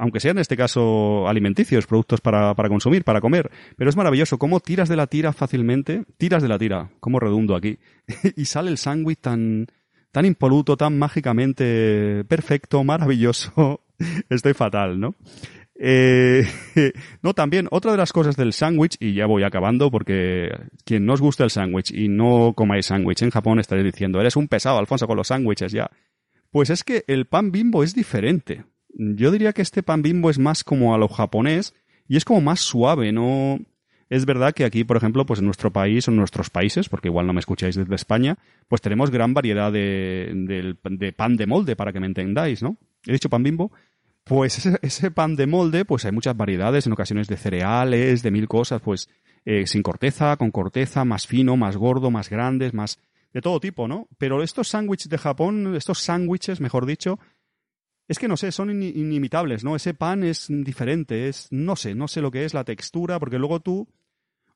[0.00, 3.50] aunque sean en este caso alimenticios, productos para, para consumir, para comer.
[3.76, 7.54] Pero es maravilloso cómo tiras de la tira fácilmente, tiras de la tira, como redundo
[7.54, 7.78] aquí,
[8.36, 9.66] y sale el sándwich tan,
[10.10, 13.82] tan impoluto, tan mágicamente perfecto, maravilloso.
[14.30, 15.14] Estoy fatal, ¿no?
[15.78, 16.46] Eh,
[17.22, 20.48] no, también, otra de las cosas del sándwich, y ya voy acabando porque
[20.84, 24.36] quien no os gusta el sándwich y no comáis sándwich en Japón estaréis diciendo, eres
[24.36, 25.90] un pesado, Alfonso, con los sándwiches ya.
[26.50, 28.64] Pues es que el pan bimbo es diferente.
[28.94, 31.74] Yo diría que este pan bimbo es más como a lo japonés
[32.08, 33.60] y es como más suave, ¿no?
[34.08, 37.08] Es verdad que aquí, por ejemplo, pues en nuestro país o en nuestros países, porque
[37.08, 41.76] igual no me escucháis desde España, pues tenemos gran variedad de, de pan de molde,
[41.76, 42.76] para que me entendáis, ¿no?
[43.06, 43.70] He dicho pan bimbo,
[44.24, 48.48] pues ese, pan de molde, pues hay muchas variedades, en ocasiones de cereales, de mil
[48.48, 49.08] cosas, pues
[49.44, 52.98] eh, sin corteza, con corteza, más fino, más gordo, más grandes, más
[53.32, 54.08] de todo tipo, ¿no?
[54.18, 57.18] Pero estos sándwiches de Japón, estos sándwiches, mejor dicho,
[58.10, 59.76] es que no sé, son inimitables, ¿no?
[59.76, 63.38] Ese pan es diferente, es, no sé, no sé lo que es la textura, porque
[63.38, 63.86] luego tú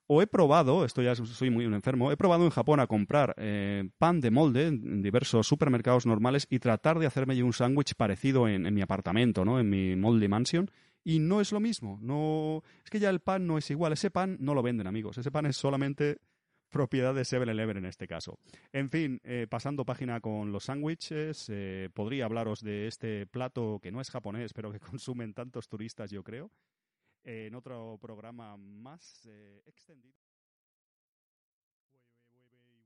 [0.08, 3.32] o he probado, esto ya soy muy un enfermo, he probado en Japón a comprar
[3.38, 8.48] eh, pan de molde en diversos supermercados normales y tratar de hacerme un sándwich parecido
[8.48, 9.60] en, mi apartamento, ¿no?
[9.60, 10.68] En mi molde mansion.
[11.04, 12.00] Y no es lo mismo.
[12.02, 13.92] No, es que ya el pan no es igual.
[13.92, 15.16] Ese pan no lo venden, amigos.
[15.16, 16.18] Ese pan es solamente
[16.74, 18.36] propiedad de 7-Eleven en este caso.
[18.72, 23.92] En fin, eh, pasando página con los sándwiches, eh, podría hablaros de este plato que
[23.92, 26.50] no es japonés, pero que consumen tantos turistas, yo creo
[27.22, 30.18] en otro programa más eh, extendido.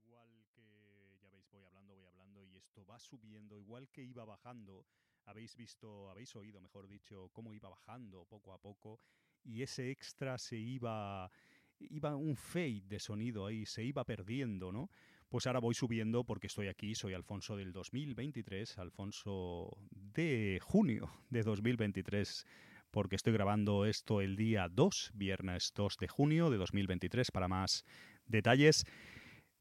[0.05, 4.23] Igual que ya veis, voy hablando, voy hablando y esto va subiendo, igual que iba
[4.23, 4.85] bajando.
[5.25, 8.99] Habéis visto, habéis oído, mejor dicho, cómo iba bajando poco a poco
[9.43, 11.31] y ese extra se iba,
[11.79, 14.89] iba un fade de sonido ahí, se iba perdiendo, ¿no?
[15.29, 21.43] Pues ahora voy subiendo porque estoy aquí, soy Alfonso del 2023, Alfonso de junio de
[21.43, 22.45] 2023
[22.91, 27.85] porque estoy grabando esto el día 2, viernes 2 de junio de 2023, para más
[28.25, 28.85] detalles.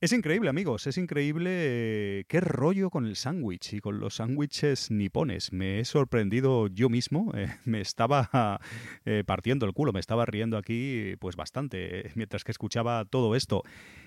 [0.00, 4.92] Es increíble, amigos, es increíble eh, qué rollo con el sándwich y con los sándwiches
[4.92, 5.52] nipones.
[5.52, 8.61] Me he sorprendido yo mismo, eh, me estaba
[9.04, 13.64] eh, partiendo el culo, me estaba riendo aquí pues bastante mientras que escuchaba todo esto.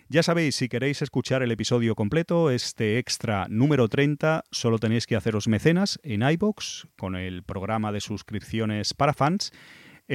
[0.07, 5.17] Ya sabéis, si queréis escuchar el episodio completo, este extra número 30, solo tenéis que
[5.17, 9.51] haceros mecenas en iBox con el programa de suscripciones para fans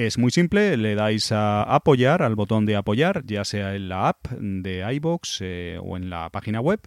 [0.05, 4.09] es muy simple, le dais a apoyar, al botón de apoyar, ya sea en la
[4.09, 6.81] app de iBox eh, o en la página web.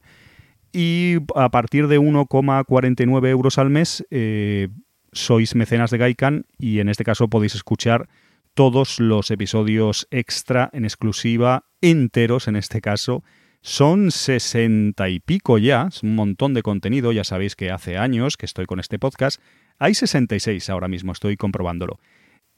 [0.73, 4.69] Y a partir de 1,49 euros al mes eh,
[5.11, 8.09] sois mecenas de Gaikan y en este caso podéis escuchar
[8.55, 13.25] todos los episodios extra en exclusiva, enteros en este caso.
[13.61, 18.37] Son sesenta y pico ya, es un montón de contenido, ya sabéis que hace años
[18.37, 19.41] que estoy con este podcast.
[19.81, 21.99] Hay 66 ahora mismo, estoy comprobándolo.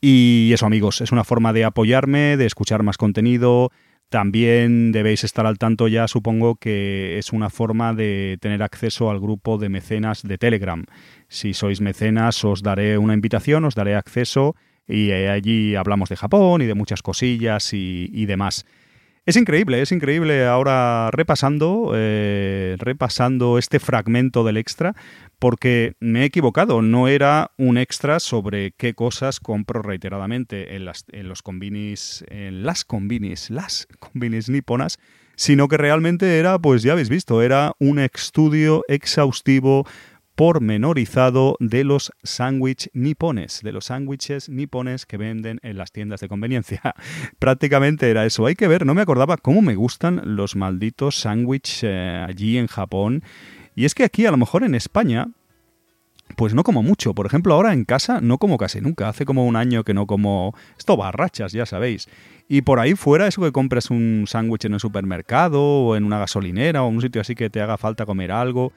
[0.04, 3.70] Y eso amigos, es una forma de apoyarme, de escuchar más contenido.
[4.08, 9.20] También debéis estar al tanto ya, supongo que es una forma de tener acceso al
[9.20, 10.84] grupo de mecenas de Telegram.
[11.28, 14.56] Si sois mecenas os daré una invitación, os daré acceso
[14.88, 18.66] y allí hablamos de Japón y de muchas cosillas y, demás.
[19.24, 24.96] Es increíble, es increíble ahora repasando, eh, repasando este fragmento del extra,
[25.42, 31.04] porque me he equivocado, no era un extra sobre qué cosas compro reiteradamente en, las,
[31.10, 35.00] en los combinis, en las combinis, las combinis niponas,
[35.34, 39.84] sino que realmente era, pues ya habéis visto, era un estudio exhaustivo
[40.36, 46.28] pormenorizado de los sándwich nipones, de los sándwiches nipones que venden en las tiendas de
[46.28, 46.80] conveniencia.
[47.40, 48.46] Prácticamente era eso.
[48.46, 52.68] Hay que ver, no me acordaba cómo me gustan los malditos sándwiches eh, allí en
[52.68, 53.24] Japón
[53.74, 55.28] y es que aquí, a lo mejor en España,
[56.36, 57.14] pues no como mucho.
[57.14, 59.08] Por ejemplo, ahora en casa no como casi nunca.
[59.08, 60.54] Hace como un año que no como...
[60.78, 62.08] Esto barrachas, ya sabéis.
[62.48, 66.18] Y por ahí fuera, eso que compres un sándwich en el supermercado o en una
[66.18, 68.72] gasolinera o en un sitio así que te haga falta comer algo,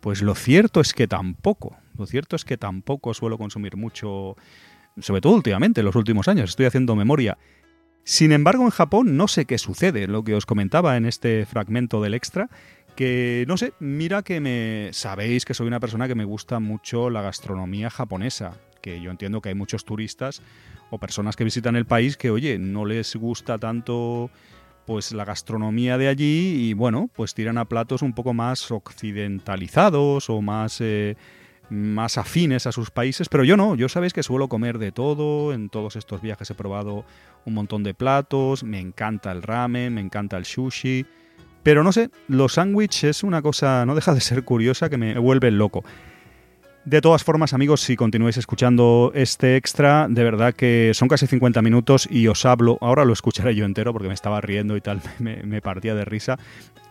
[0.00, 1.76] pues lo cierto es que tampoco.
[1.96, 4.36] Lo cierto es que tampoco suelo consumir mucho,
[4.98, 6.50] sobre todo últimamente, en los últimos años.
[6.50, 7.38] Estoy haciendo memoria.
[8.04, 12.00] Sin embargo, en Japón no sé qué sucede, lo que os comentaba en este fragmento
[12.00, 12.48] del extra,
[12.98, 17.10] que no sé, mira que me sabéis que soy una persona que me gusta mucho
[17.10, 20.42] la gastronomía japonesa, que yo entiendo que hay muchos turistas
[20.90, 24.32] o personas que visitan el país que oye, no les gusta tanto
[24.84, 30.28] pues la gastronomía de allí y bueno, pues tiran a platos un poco más occidentalizados
[30.28, 31.16] o más eh,
[31.70, 35.52] más afines a sus países, pero yo no, yo sabéis que suelo comer de todo,
[35.52, 37.04] en todos estos viajes he probado
[37.44, 41.06] un montón de platos, me encanta el ramen, me encanta el sushi,
[41.62, 45.18] pero no sé, los sándwiches es una cosa, no deja de ser curiosa, que me
[45.18, 45.84] vuelve loco.
[46.84, 51.60] De todas formas, amigos, si continuáis escuchando este extra, de verdad que son casi 50
[51.60, 55.02] minutos y os hablo, ahora lo escucharé yo entero porque me estaba riendo y tal,
[55.18, 56.38] me, partía de risa,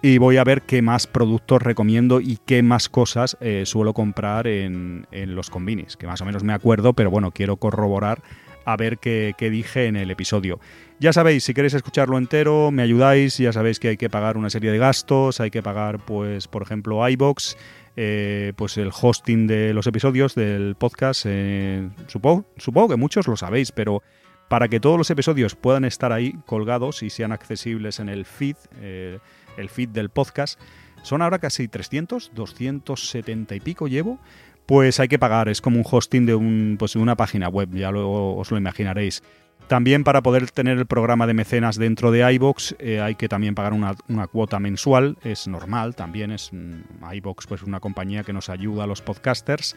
[0.03, 4.45] y voy a ver qué más productos recomiendo y qué más cosas eh, suelo comprar
[4.45, 8.21] en, en los combinis, que más o menos me acuerdo, pero bueno, quiero corroborar
[8.67, 10.59] a ver qué, dije en el episodio.
[10.99, 14.49] Ya sabéis, si queréis escucharlo entero, me ayudáis, ya sabéis que hay que pagar una
[14.49, 17.55] serie de gastos, hay que pagar, pues, por ejemplo, iBox,
[17.95, 23.37] eh, pues el hosting de los episodios del podcast, eh, supongo, supongo que muchos lo
[23.37, 24.03] sabéis, pero
[24.49, 28.57] para que todos los episodios puedan estar ahí colgados y sean accesibles en el feed,
[28.81, 29.19] eh,
[29.55, 30.59] el feed del podcast,
[31.03, 34.19] son ahora casi 300, 270 y pico llevo,
[34.67, 35.49] pues hay que pagar.
[35.49, 39.23] Es como un hosting de, un, pues una página web, ya luego os lo imaginaréis.
[39.67, 43.53] También para poder tener el programa de mecenas dentro de iBox eh, hay que también
[43.53, 43.95] pagar una,
[44.27, 48.87] cuota mensual, es normal también, es mm, iBox pues una compañía que nos ayuda a
[48.87, 49.75] los podcasters.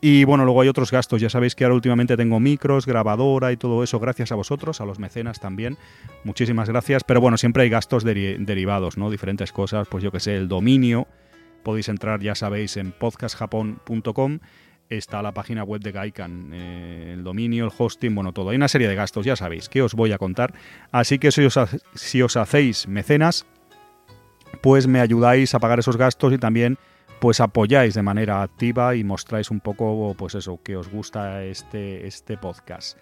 [0.00, 3.56] Y bueno, luego hay otros gastos, ya sabéis que ahora últimamente tengo micros, grabadora y
[3.56, 5.76] todo eso, gracias a vosotros, a los mecenas también,
[6.22, 9.10] muchísimas gracias, pero bueno, siempre hay gastos derivados, ¿no?
[9.10, 11.08] Diferentes cosas, pues yo que sé, el dominio,
[11.68, 14.38] podéis entrar, ya sabéis, en podcastjapón.com.
[14.88, 18.48] Está la página web de Gaikan, eh, el dominio, el hosting, bueno, todo.
[18.48, 20.54] Hay una serie de gastos, ya sabéis, que os voy a contar.
[20.92, 21.60] Así que si os,
[21.94, 23.44] si os hacéis mecenas,
[24.62, 26.78] pues me ayudáis a pagar esos gastos y también
[27.20, 32.06] pues apoyáis de manera activa y mostráis un poco, pues eso, que os gusta este,
[32.06, 32.96] este podcast.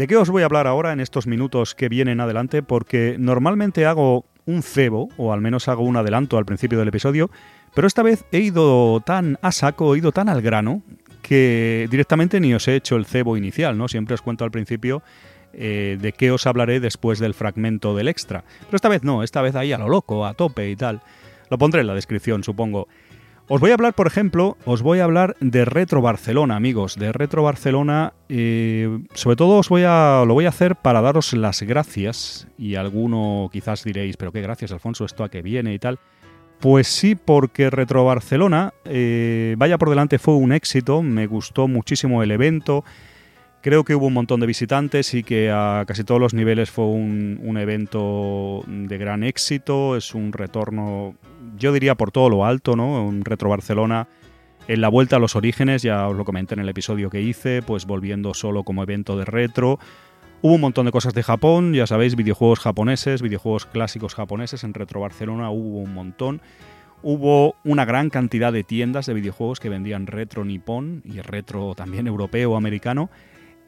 [0.00, 2.62] ¿De qué os voy a hablar ahora en estos minutos que vienen adelante?
[2.62, 7.30] Porque normalmente hago un cebo, o al menos hago un adelanto al principio del episodio,
[7.74, 10.80] pero esta vez he ido tan a saco, he ido tan al grano,
[11.20, 13.88] que directamente ni os he hecho el cebo inicial, ¿no?
[13.88, 15.02] Siempre os cuento al principio
[15.52, 18.42] eh, de qué os hablaré después del fragmento del extra.
[18.60, 21.02] Pero esta vez no, esta vez ahí a lo loco, a tope y tal.
[21.50, 22.88] Lo pondré en la descripción, supongo.
[23.52, 26.94] Os voy a hablar, por ejemplo, os voy a hablar de Retro Barcelona, amigos.
[26.94, 31.32] De Retro Barcelona, eh, sobre todo os voy a, lo voy a hacer para daros
[31.32, 32.46] las gracias.
[32.56, 35.98] Y alguno quizás diréis, pero qué gracias, Alfonso, esto a qué viene y tal.
[36.60, 41.02] Pues sí, porque Retro Barcelona, eh, vaya por delante, fue un éxito.
[41.02, 42.84] Me gustó muchísimo el evento.
[43.62, 46.86] Creo que hubo un montón de visitantes y que a casi todos los niveles fue
[46.86, 49.96] un, un evento de gran éxito.
[49.96, 51.14] Es un retorno
[51.60, 53.04] yo diría por todo lo alto, ¿no?
[53.04, 54.08] Un Retro Barcelona
[54.66, 57.62] en la vuelta a los orígenes, ya os lo comenté en el episodio que hice,
[57.62, 59.78] pues volviendo solo como evento de retro.
[60.42, 64.74] Hubo un montón de cosas de Japón, ya sabéis, videojuegos japoneses, videojuegos clásicos japoneses, en
[64.74, 66.40] Retro Barcelona hubo un montón.
[67.02, 72.06] Hubo una gran cantidad de tiendas de videojuegos que vendían retro nipón y retro también
[72.06, 73.10] europeo o americano.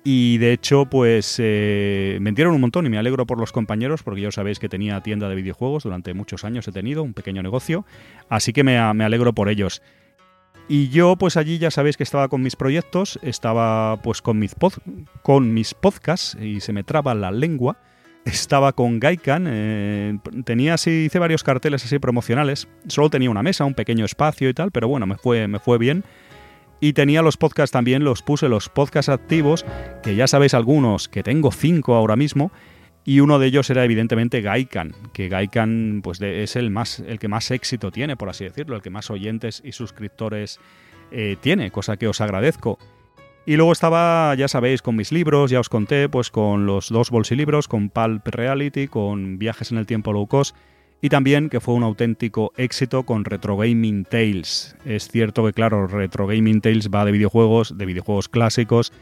[0.04, 4.22] Y de hecho, pues eh, vendieron un montón y me alegro por los compañeros porque
[4.22, 7.86] ya sabéis que tenía tienda de videojuegos, durante muchos años he tenido un pequeño negocio,
[8.28, 9.80] así que me, alegro por ellos.
[10.68, 14.56] Y yo pues allí ya sabéis que estaba con mis proyectos, estaba pues con mis,
[15.22, 17.78] con mis podcasts y se me traba la lengua,
[18.24, 23.64] estaba con Gaikan, eh, tenía así, hice varios carteles así promocionales, solo tenía una mesa,
[23.64, 26.02] un pequeño espacio y tal, pero bueno, me fue, me fue bien.
[26.82, 29.64] Y tenía los podcasts también, los puse los podcasts activos,
[30.02, 32.50] que ya sabéis algunos, que tengo cinco ahora mismo,
[33.04, 37.28] y uno de ellos era evidentemente Gaikan, que Gaikan pues es el, más, el que
[37.28, 40.58] más éxito tiene, por así decirlo, el que más oyentes y suscriptores
[41.12, 42.80] eh, tiene, cosa que os agradezco.
[43.46, 47.10] Y luego estaba, ya sabéis, con mis libros, ya os conté, pues con los dos
[47.10, 50.56] bolsilibros, con Pulp Reality, con Viajes en el Tiempo Low Cost,
[51.04, 54.76] y también que fue un auténtico éxito con Retro Gaming Tales.
[54.84, 58.92] Es cierto que, claro, Retro Gaming Tales va de videojuegos, de videojuegos clásicos,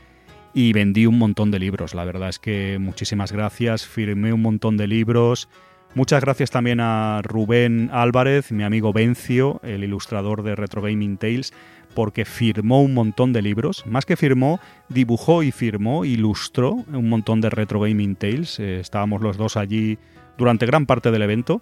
[0.55, 1.95] y vendí un montón de libros.
[1.95, 5.51] La verdad es que muchísimas gracias, firmé un montón de libros.
[5.95, 11.53] Muchas gracias también a Rubén Álvarez, mi amigo Bencio, el ilustrador de Retro Gaming Tales,
[11.95, 13.85] porque firmó un montón de libros.
[13.87, 18.59] Más que firmó, dibujó y firmó, ilustró un montón de Retro Gaming Tales.
[18.59, 19.99] Eh, estábamos los dos allí
[20.39, 21.61] durante gran parte del evento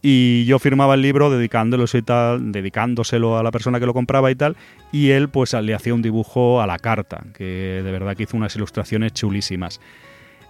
[0.00, 4.30] y yo firmaba el libro dedicándolo y tal, dedicándoselo a la persona que lo compraba
[4.30, 4.56] y tal,
[4.92, 8.36] y él pues le hacía un dibujo a la carta, que de verdad que hizo
[8.36, 9.80] unas ilustraciones chulísimas.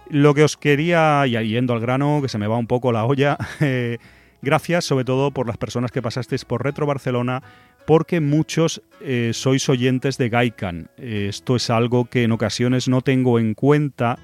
[0.09, 3.05] Lo que os quería, y yendo al grano, que se me va un poco la
[3.05, 3.97] olla, eh,
[4.41, 7.41] gracias sobre todo por las personas que pasasteis por Retro Barcelona,
[7.87, 10.89] porque muchos eh, sois oyentes de Gaikan.
[10.97, 14.19] esto es algo que en ocasiones no tengo en cuenta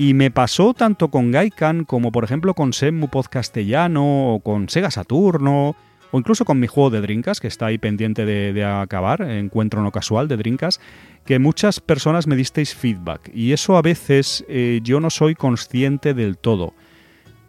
[0.00, 4.92] y me pasó tanto con Gaikan como por ejemplo con Senmu Podcastellano o con Sega
[4.92, 5.74] Saturno
[6.12, 9.90] o incluso con mi juego de Drinkas, que está ahí pendiente de, acabar, encuentro no
[9.90, 10.80] casual de Drinkas,
[11.26, 16.14] que muchas personas me disteis feedback y eso a veces eh, yo no soy consciente
[16.14, 16.74] del todo.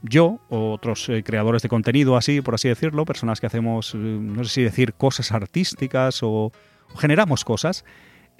[0.01, 3.97] Yo o otros eh, creadores de contenido así, por así decirlo, personas que hacemos, eh,
[3.97, 6.51] no sé si decir, cosas artísticas o
[6.97, 7.85] generamos cosas,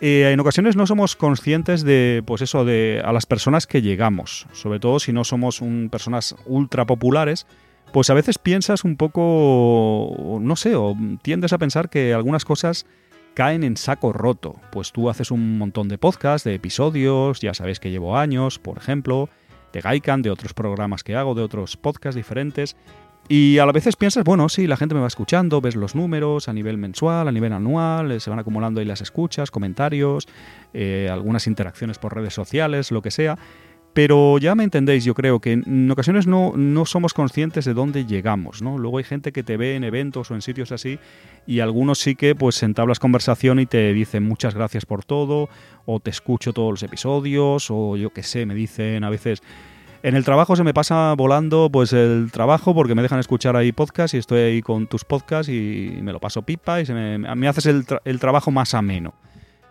[0.01, 4.47] eh, en ocasiones no somos conscientes de, pues eso, de a las personas que llegamos,
[4.53, 7.45] sobre todo si no somos personas ultra populares,
[7.91, 12.85] pues a veces piensas un poco, no sé, o tiendes a pensar que algunas cosas
[13.33, 14.55] caen en saco roto.
[14.71, 18.77] Pues tú haces un montón de podcasts, de episodios, ya sabéis que llevo años, por
[18.77, 19.29] ejemplo,
[19.73, 22.75] de Gaikan, de otros programas que hago, de otros podcasts diferentes,
[23.31, 26.53] y a veces piensas, bueno, sí, la gente me va escuchando, ves los números a
[26.53, 30.27] nivel mensual, a nivel anual, eh, se van acumulando ahí las escuchas, comentarios,
[30.73, 33.37] eh, algunas interacciones por redes sociales, lo que sea.
[33.93, 38.05] Pero ya me entendéis, yo creo que en ocasiones no, no somos conscientes de dónde
[38.05, 38.79] llegamos, ¿no?
[38.79, 40.97] Luego hay gente que te ve en eventos o en sitios así
[41.45, 45.49] y algunos sí que pues entablas conversación y te dicen muchas gracias por todo
[45.85, 49.41] o te escucho todos los episodios o yo qué sé, me dicen a veces
[50.01, 53.71] en el trabajo se me pasa volando pues el trabajo porque me dejan escuchar ahí
[53.71, 57.47] podcast y estoy ahí con tus podcasts y me lo paso pipa y se me,
[57.47, 59.13] haces el, el, trabajo más ameno.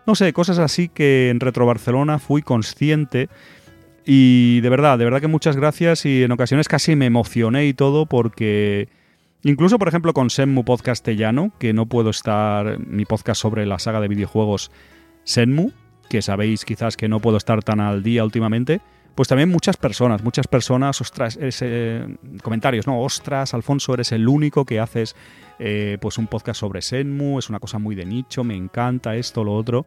[0.05, 3.29] No sé, cosas así que en Retro Barcelona fui consciente
[4.05, 7.73] y de verdad, de verdad que muchas gracias y en ocasiones casi me emocioné y
[7.73, 8.87] todo porque
[9.43, 13.99] incluso por ejemplo con Senmu Podcastellano, que no puedo estar, mi podcast sobre la saga
[13.99, 14.71] de videojuegos
[15.23, 15.71] Senmu,
[16.09, 18.81] que sabéis quizás que no puedo estar tan al día últimamente,
[19.15, 22.07] pues también muchas personas, muchas personas, ostras, eh,
[22.41, 23.01] comentarios, ¿no?
[23.01, 25.15] Ostras, Alfonso, eres el único que haces
[25.59, 29.43] eh, pues un podcast sobre Senmu, es una cosa muy de nicho, me encanta esto,
[29.43, 29.85] lo otro.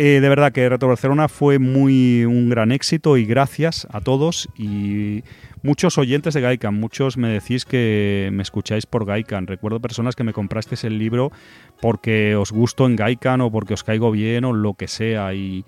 [0.00, 4.48] Eh, de verdad que Retro Barcelona fue muy un gran éxito y gracias a todos
[4.56, 5.24] y
[5.64, 9.48] muchos oyentes de Gaikan, muchos me decís que me escucháis por Gaikan.
[9.48, 11.32] Recuerdo personas que me comprasteis el libro
[11.80, 15.64] porque os gusto en Gaikan o porque os caigo bien o lo que sea y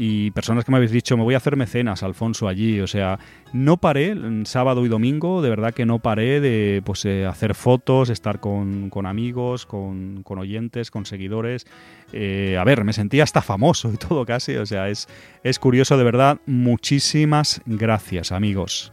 [0.00, 2.80] y personas que me habéis dicho, me voy a hacer mecenas, Alfonso, allí.
[2.80, 3.18] O sea,
[3.52, 8.08] no paré, sábado y domingo, de verdad que no paré de pues, eh, hacer fotos,
[8.08, 11.66] estar con, amigos, con, oyentes, con seguidores.
[12.12, 14.54] Eh, a ver, me sentía hasta famoso y todo casi.
[14.54, 15.08] O sea, es,
[15.42, 16.38] es curioso, de verdad.
[16.46, 18.92] Muchísimas gracias, amigos.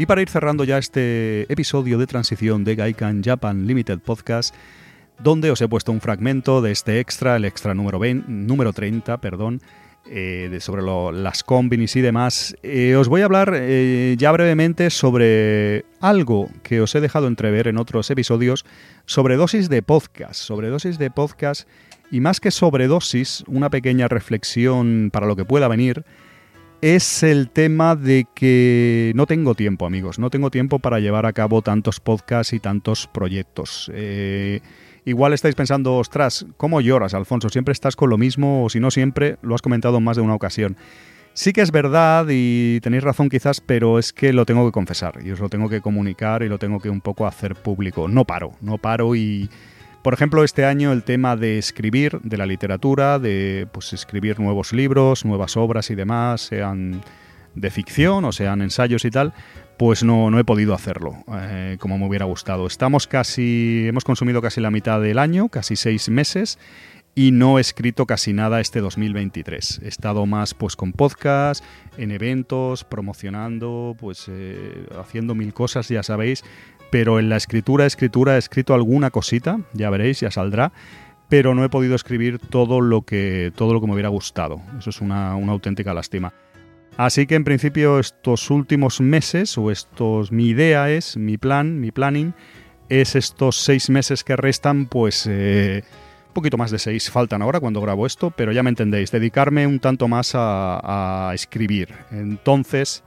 [0.00, 4.54] Y para ir cerrando ya este episodio de transición de Gaikan Japan Limited Podcast,
[5.22, 9.20] donde os he puesto un fragmento de este extra, el extra número, 20, número 30,
[9.20, 9.60] perdón,
[10.08, 10.80] eh, de sobre
[11.12, 16.80] las combinis y demás, eh, os voy a hablar eh, ya brevemente sobre algo que
[16.80, 18.64] os he dejado entrever en otros episodios,
[19.04, 21.68] sobre dosis de podcast, sobre dosis de podcast
[22.10, 26.06] y más que sobredosis, una pequeña reflexión para lo que pueda venir
[26.82, 31.32] es el tema de que no tengo tiempo, amigos, no tengo tiempo para llevar a
[31.32, 33.90] cabo tantos podcasts y tantos proyectos.
[33.94, 34.60] Eh,
[35.04, 37.48] igual estáis pensando, ostras, ¿cómo lloras, Alfonso?
[37.50, 40.22] Siempre estás con lo mismo, o si no siempre, lo has comentado en más de
[40.22, 40.76] una ocasión.
[41.32, 45.20] Sí que es verdad y tenéis razón quizás, pero es que lo tengo que confesar
[45.24, 48.08] y os lo tengo que comunicar y lo tengo que un poco hacer público.
[48.08, 49.48] No paro, no paro y
[50.02, 54.72] por ejemplo, este año el tema de escribir, de la literatura, de pues, escribir nuevos
[54.72, 57.02] libros, nuevas obras y demás, sean
[57.54, 59.34] de ficción o sean ensayos y tal,
[59.76, 62.66] pues no, no he podido hacerlo eh, como me hubiera gustado.
[62.66, 66.58] Estamos casi, hemos consumido casi la mitad del año, casi seis meses,
[67.14, 69.80] y no he escrito casi nada este 2023.
[69.82, 71.64] He estado más pues con podcast,
[71.98, 76.44] en eventos, promocionando, pues eh, haciendo mil cosas, ya sabéis,
[76.90, 80.72] pero en la escritura, escritura he escrito alguna cosita, ya veréis, ya saldrá,
[81.28, 84.60] pero no he podido escribir todo lo que, todo lo que me hubiera gustado.
[84.78, 86.32] Eso es una, auténtica lástima.
[86.96, 91.92] Así que en principio estos últimos meses, o estos, mi idea es, mi plan, mi
[91.92, 92.34] planning,
[92.88, 95.84] es estos seis meses que restan, pues eh,
[96.26, 99.68] un poquito más de seis faltan ahora cuando grabo esto, pero ya me entendéis, dedicarme
[99.68, 101.94] un tanto más a escribir.
[102.10, 103.04] Entonces,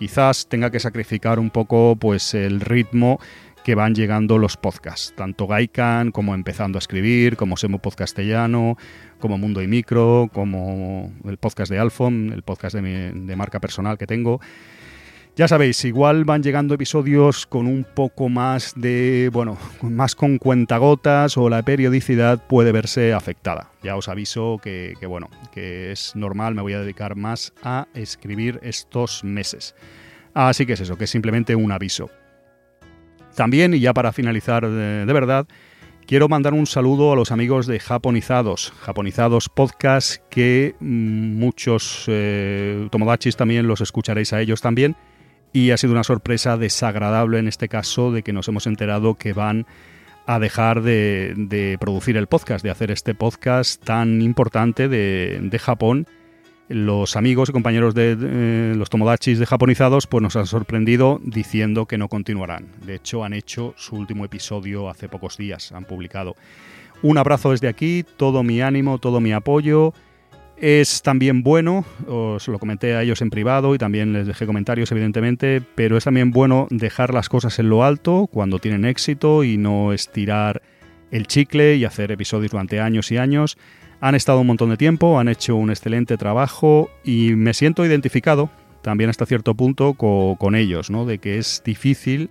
[0.00, 3.20] quizás tenga que sacrificar un poco pues el ritmo
[3.62, 8.78] que van llegando los podcasts, tanto Gaikan como empezando a escribir, como Semo Podcastellano,
[9.18, 13.98] como Mundo y Micro, como el podcast de Alfon, el podcast de, de marca personal
[13.98, 14.40] que tengo.
[15.40, 21.38] Ya sabéis, igual van llegando episodios con un poco más de, bueno, más con cuentagotas
[21.38, 23.70] o la periodicidad puede verse afectada.
[23.82, 28.60] Ya os aviso que, bueno, que es normal, me voy a dedicar más a escribir
[28.62, 29.74] estos meses.
[30.34, 32.10] Así que es eso, que es simplemente un aviso.
[33.34, 35.46] También, y ya para finalizar de, verdad,
[36.06, 42.88] quiero mandar un saludo a los amigos de Japonizados, Japonizados Podcast, que mm, muchos eh,
[42.90, 44.96] tomodachis también los escucharéis a ellos también
[45.52, 49.32] y ha sido una sorpresa desagradable en este caso de que nos hemos enterado que
[49.32, 49.66] van
[50.26, 56.06] a dejar de, producir el podcast, de hacer este podcast tan importante de, Japón.
[56.68, 61.98] Los amigos y compañeros de, los tomodachis de japonizados pues nos han sorprendido diciendo que
[61.98, 62.68] no continuarán.
[62.86, 66.36] De hecho, han hecho su último episodio hace pocos días, han publicado.
[67.02, 69.94] Un abrazo desde aquí, todo mi ánimo, todo mi apoyo
[70.60, 74.92] es también bueno, os lo comenté a ellos en privado y también les dejé comentarios
[74.92, 79.56] evidentemente, pero es también bueno dejar las cosas en lo alto cuando tienen éxito y
[79.56, 80.62] no estirar
[81.10, 83.56] el chicle y hacer episodios durante años y años.
[84.00, 88.50] Han estado un montón de tiempo, han hecho un excelente trabajo y me siento identificado
[88.82, 91.04] también hasta cierto punto con, ellos, ¿no?
[91.04, 92.30] De que es difícil,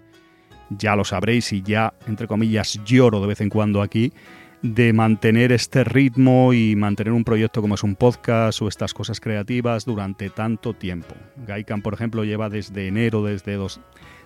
[0.69, 4.13] ya lo sabréis y ya, entre comillas, lloro de vez en cuando aquí,
[4.61, 9.21] de mantener este ritmo y mantener un proyecto como es un podcast o estas cosas
[9.21, 11.15] creativas durante tanto tiempo.
[11.47, 13.57] Gaikan, por ejemplo, lleva desde enero, desde,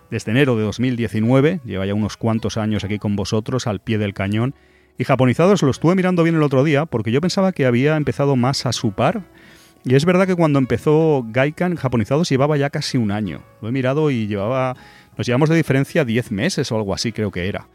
[0.09, 4.13] desde enero de 2019, lleva ya unos cuantos años aquí con vosotros al pie del
[4.13, 4.55] cañón
[4.97, 8.35] Y japonizados lo estuve mirando bien el otro día porque yo pensaba que había empezado
[8.35, 9.21] más a su par.
[9.85, 13.43] Y es verdad que cuando empezó Gaikan, japonizados llevaba ya casi un año.
[13.61, 14.75] Lo he mirado y llevaba.
[15.17, 17.67] Nos llevamos de diferencia 10 meses o algo así, creo que era.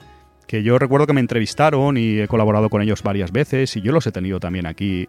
[0.49, 3.93] Que yo recuerdo que me entrevistaron y he colaborado con ellos varias veces y yo
[3.93, 5.07] los he tenido también aquí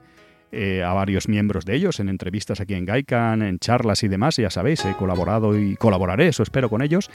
[0.52, 4.36] eh, a varios miembros de ellos en entrevistas aquí en Gaikan, en charlas y demás.
[4.36, 7.10] ya sabéis, he colaborado y colaboraré, eso espero con ellos.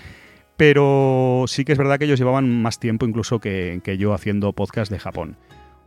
[0.57, 4.91] Pero sí que es verdad que ellos llevaban más tiempo incluso que, yo haciendo podcast
[4.91, 5.37] de Japón.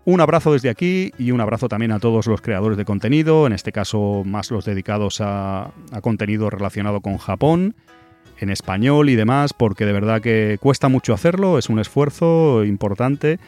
[0.05, 3.53] Un abrazo desde aquí y un abrazo también a todos los creadores de contenido, en
[3.53, 7.75] este caso más los dedicados a, a, contenido relacionado con Japón,
[8.39, 13.39] en español y demás, porque de verdad que cuesta mucho hacerlo, es un esfuerzo importante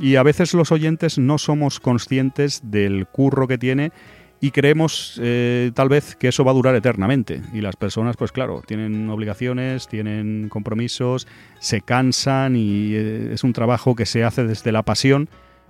[0.00, 3.92] y a veces los oyentes no somos conscientes del curro que tiene
[4.40, 7.40] y creemos eh, tal vez que eso va a durar eternamente.
[7.52, 11.28] Y las personas, pues claro, tienen obligaciones, tienen compromisos,
[11.60, 15.28] se cansan y eh, es un trabajo que se hace desde la pasión,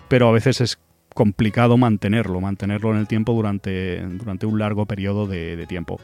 [0.09, 0.79] pero a veces es
[1.13, 6.01] complicado mantenerlo, mantenerlo en el tiempo durante, durante un largo periodo de, tiempo.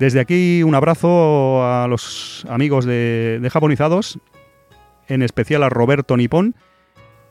[0.00, 4.18] Desde aquí un abrazo a los amigos de, de Japonizados,
[5.08, 6.54] en especial a Roberto Nipón,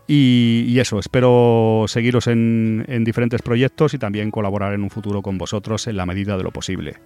[0.05, 5.87] y, eso, espero seguiros en diferentes proyectos y también colaborar en un futuro con vosotros
[5.87, 6.97] en la medida de lo posible.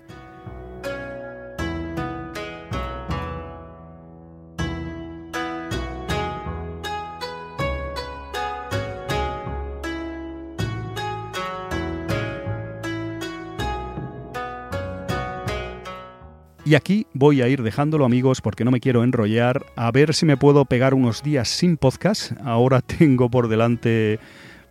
[16.74, 20.26] Y aquí voy a ir dejándolo amigos porque no me quiero enrollar, a ver si
[20.26, 22.32] me puedo pegar unos días sin podcast.
[22.44, 24.20] Ahora tengo por delante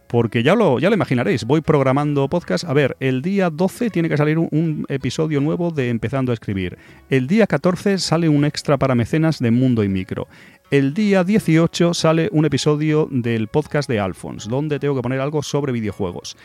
[0.08, 2.64] porque ya lo, ya lo imaginaréis, voy programando podcast.
[2.64, 6.76] A ver, el día 12 tiene que salir un, episodio nuevo de Empezando a Escribir.
[7.08, 10.26] El día 14 sale un extra para mecenas de Mundo y Micro.
[10.72, 15.44] El día 18 sale un episodio del podcast de Alphonse, donde tengo que poner algo
[15.44, 16.36] sobre videojuegos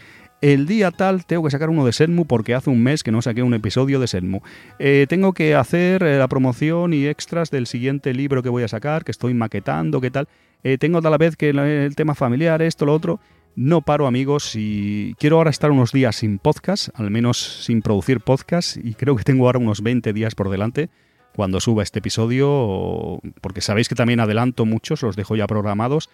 [0.41, 3.21] el día tal tengo que sacar uno de Senmu porque hace un mes que no
[3.21, 4.41] saqué un episodio de Senmu.
[4.79, 8.67] Eh, tengo que hacer eh, la promoción y extras del siguiente libro que voy a
[8.67, 10.27] sacar, que estoy maquetando, qué tal.
[10.63, 13.19] Eh, tengo tal vez que el, tema familiar, esto, lo otro.
[13.55, 18.19] No paro amigos y quiero ahora estar unos días sin podcast, al menos sin producir
[18.19, 20.89] podcast y creo que tengo ahora unos 20 días por delante
[21.35, 26.09] cuando suba este episodio, porque sabéis que también adelanto muchos, los dejo ya programados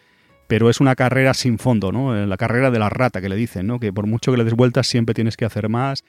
[0.48, 2.16] pero es una carrera sin fondo, ¿no?
[2.16, 3.80] Eh, la carrera de la rata que le dicen, ¿no?
[3.80, 6.04] Que por mucho que le des vueltas siempre tienes que hacer más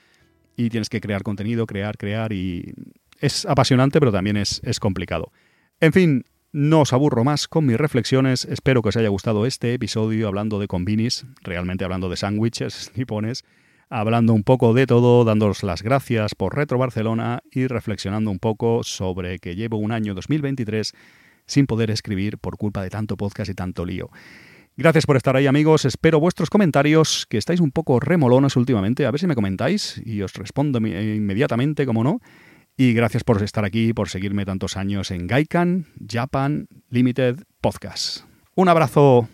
[0.56, 2.74] y tienes que crear contenido, crear, crear y
[3.20, 5.32] es apasionante, pero también es, complicado.
[5.80, 8.44] En fin, no os aburro más con mis reflexiones.
[8.44, 13.44] Espero que os haya gustado este episodio hablando de combinis, realmente hablando de sándwiches nipones,
[13.88, 18.82] hablando un poco de todo, dándoos las gracias por Retro Barcelona y reflexionando un poco
[18.82, 20.92] sobre que llevo un año 2023
[21.46, 24.10] sin poder escribir por culpa de tanto podcast y tanto lío.
[24.76, 29.10] Gracias por estar ahí amigos, espero vuestros comentarios, que estáis un poco remolones últimamente, a
[29.12, 32.20] ver si me comentáis y os respondo inmediatamente, como no.
[32.76, 38.24] Y gracias por estar aquí, por seguirme tantos años en Gaikan Japan Limited Podcast.
[38.56, 39.28] Un abrazo.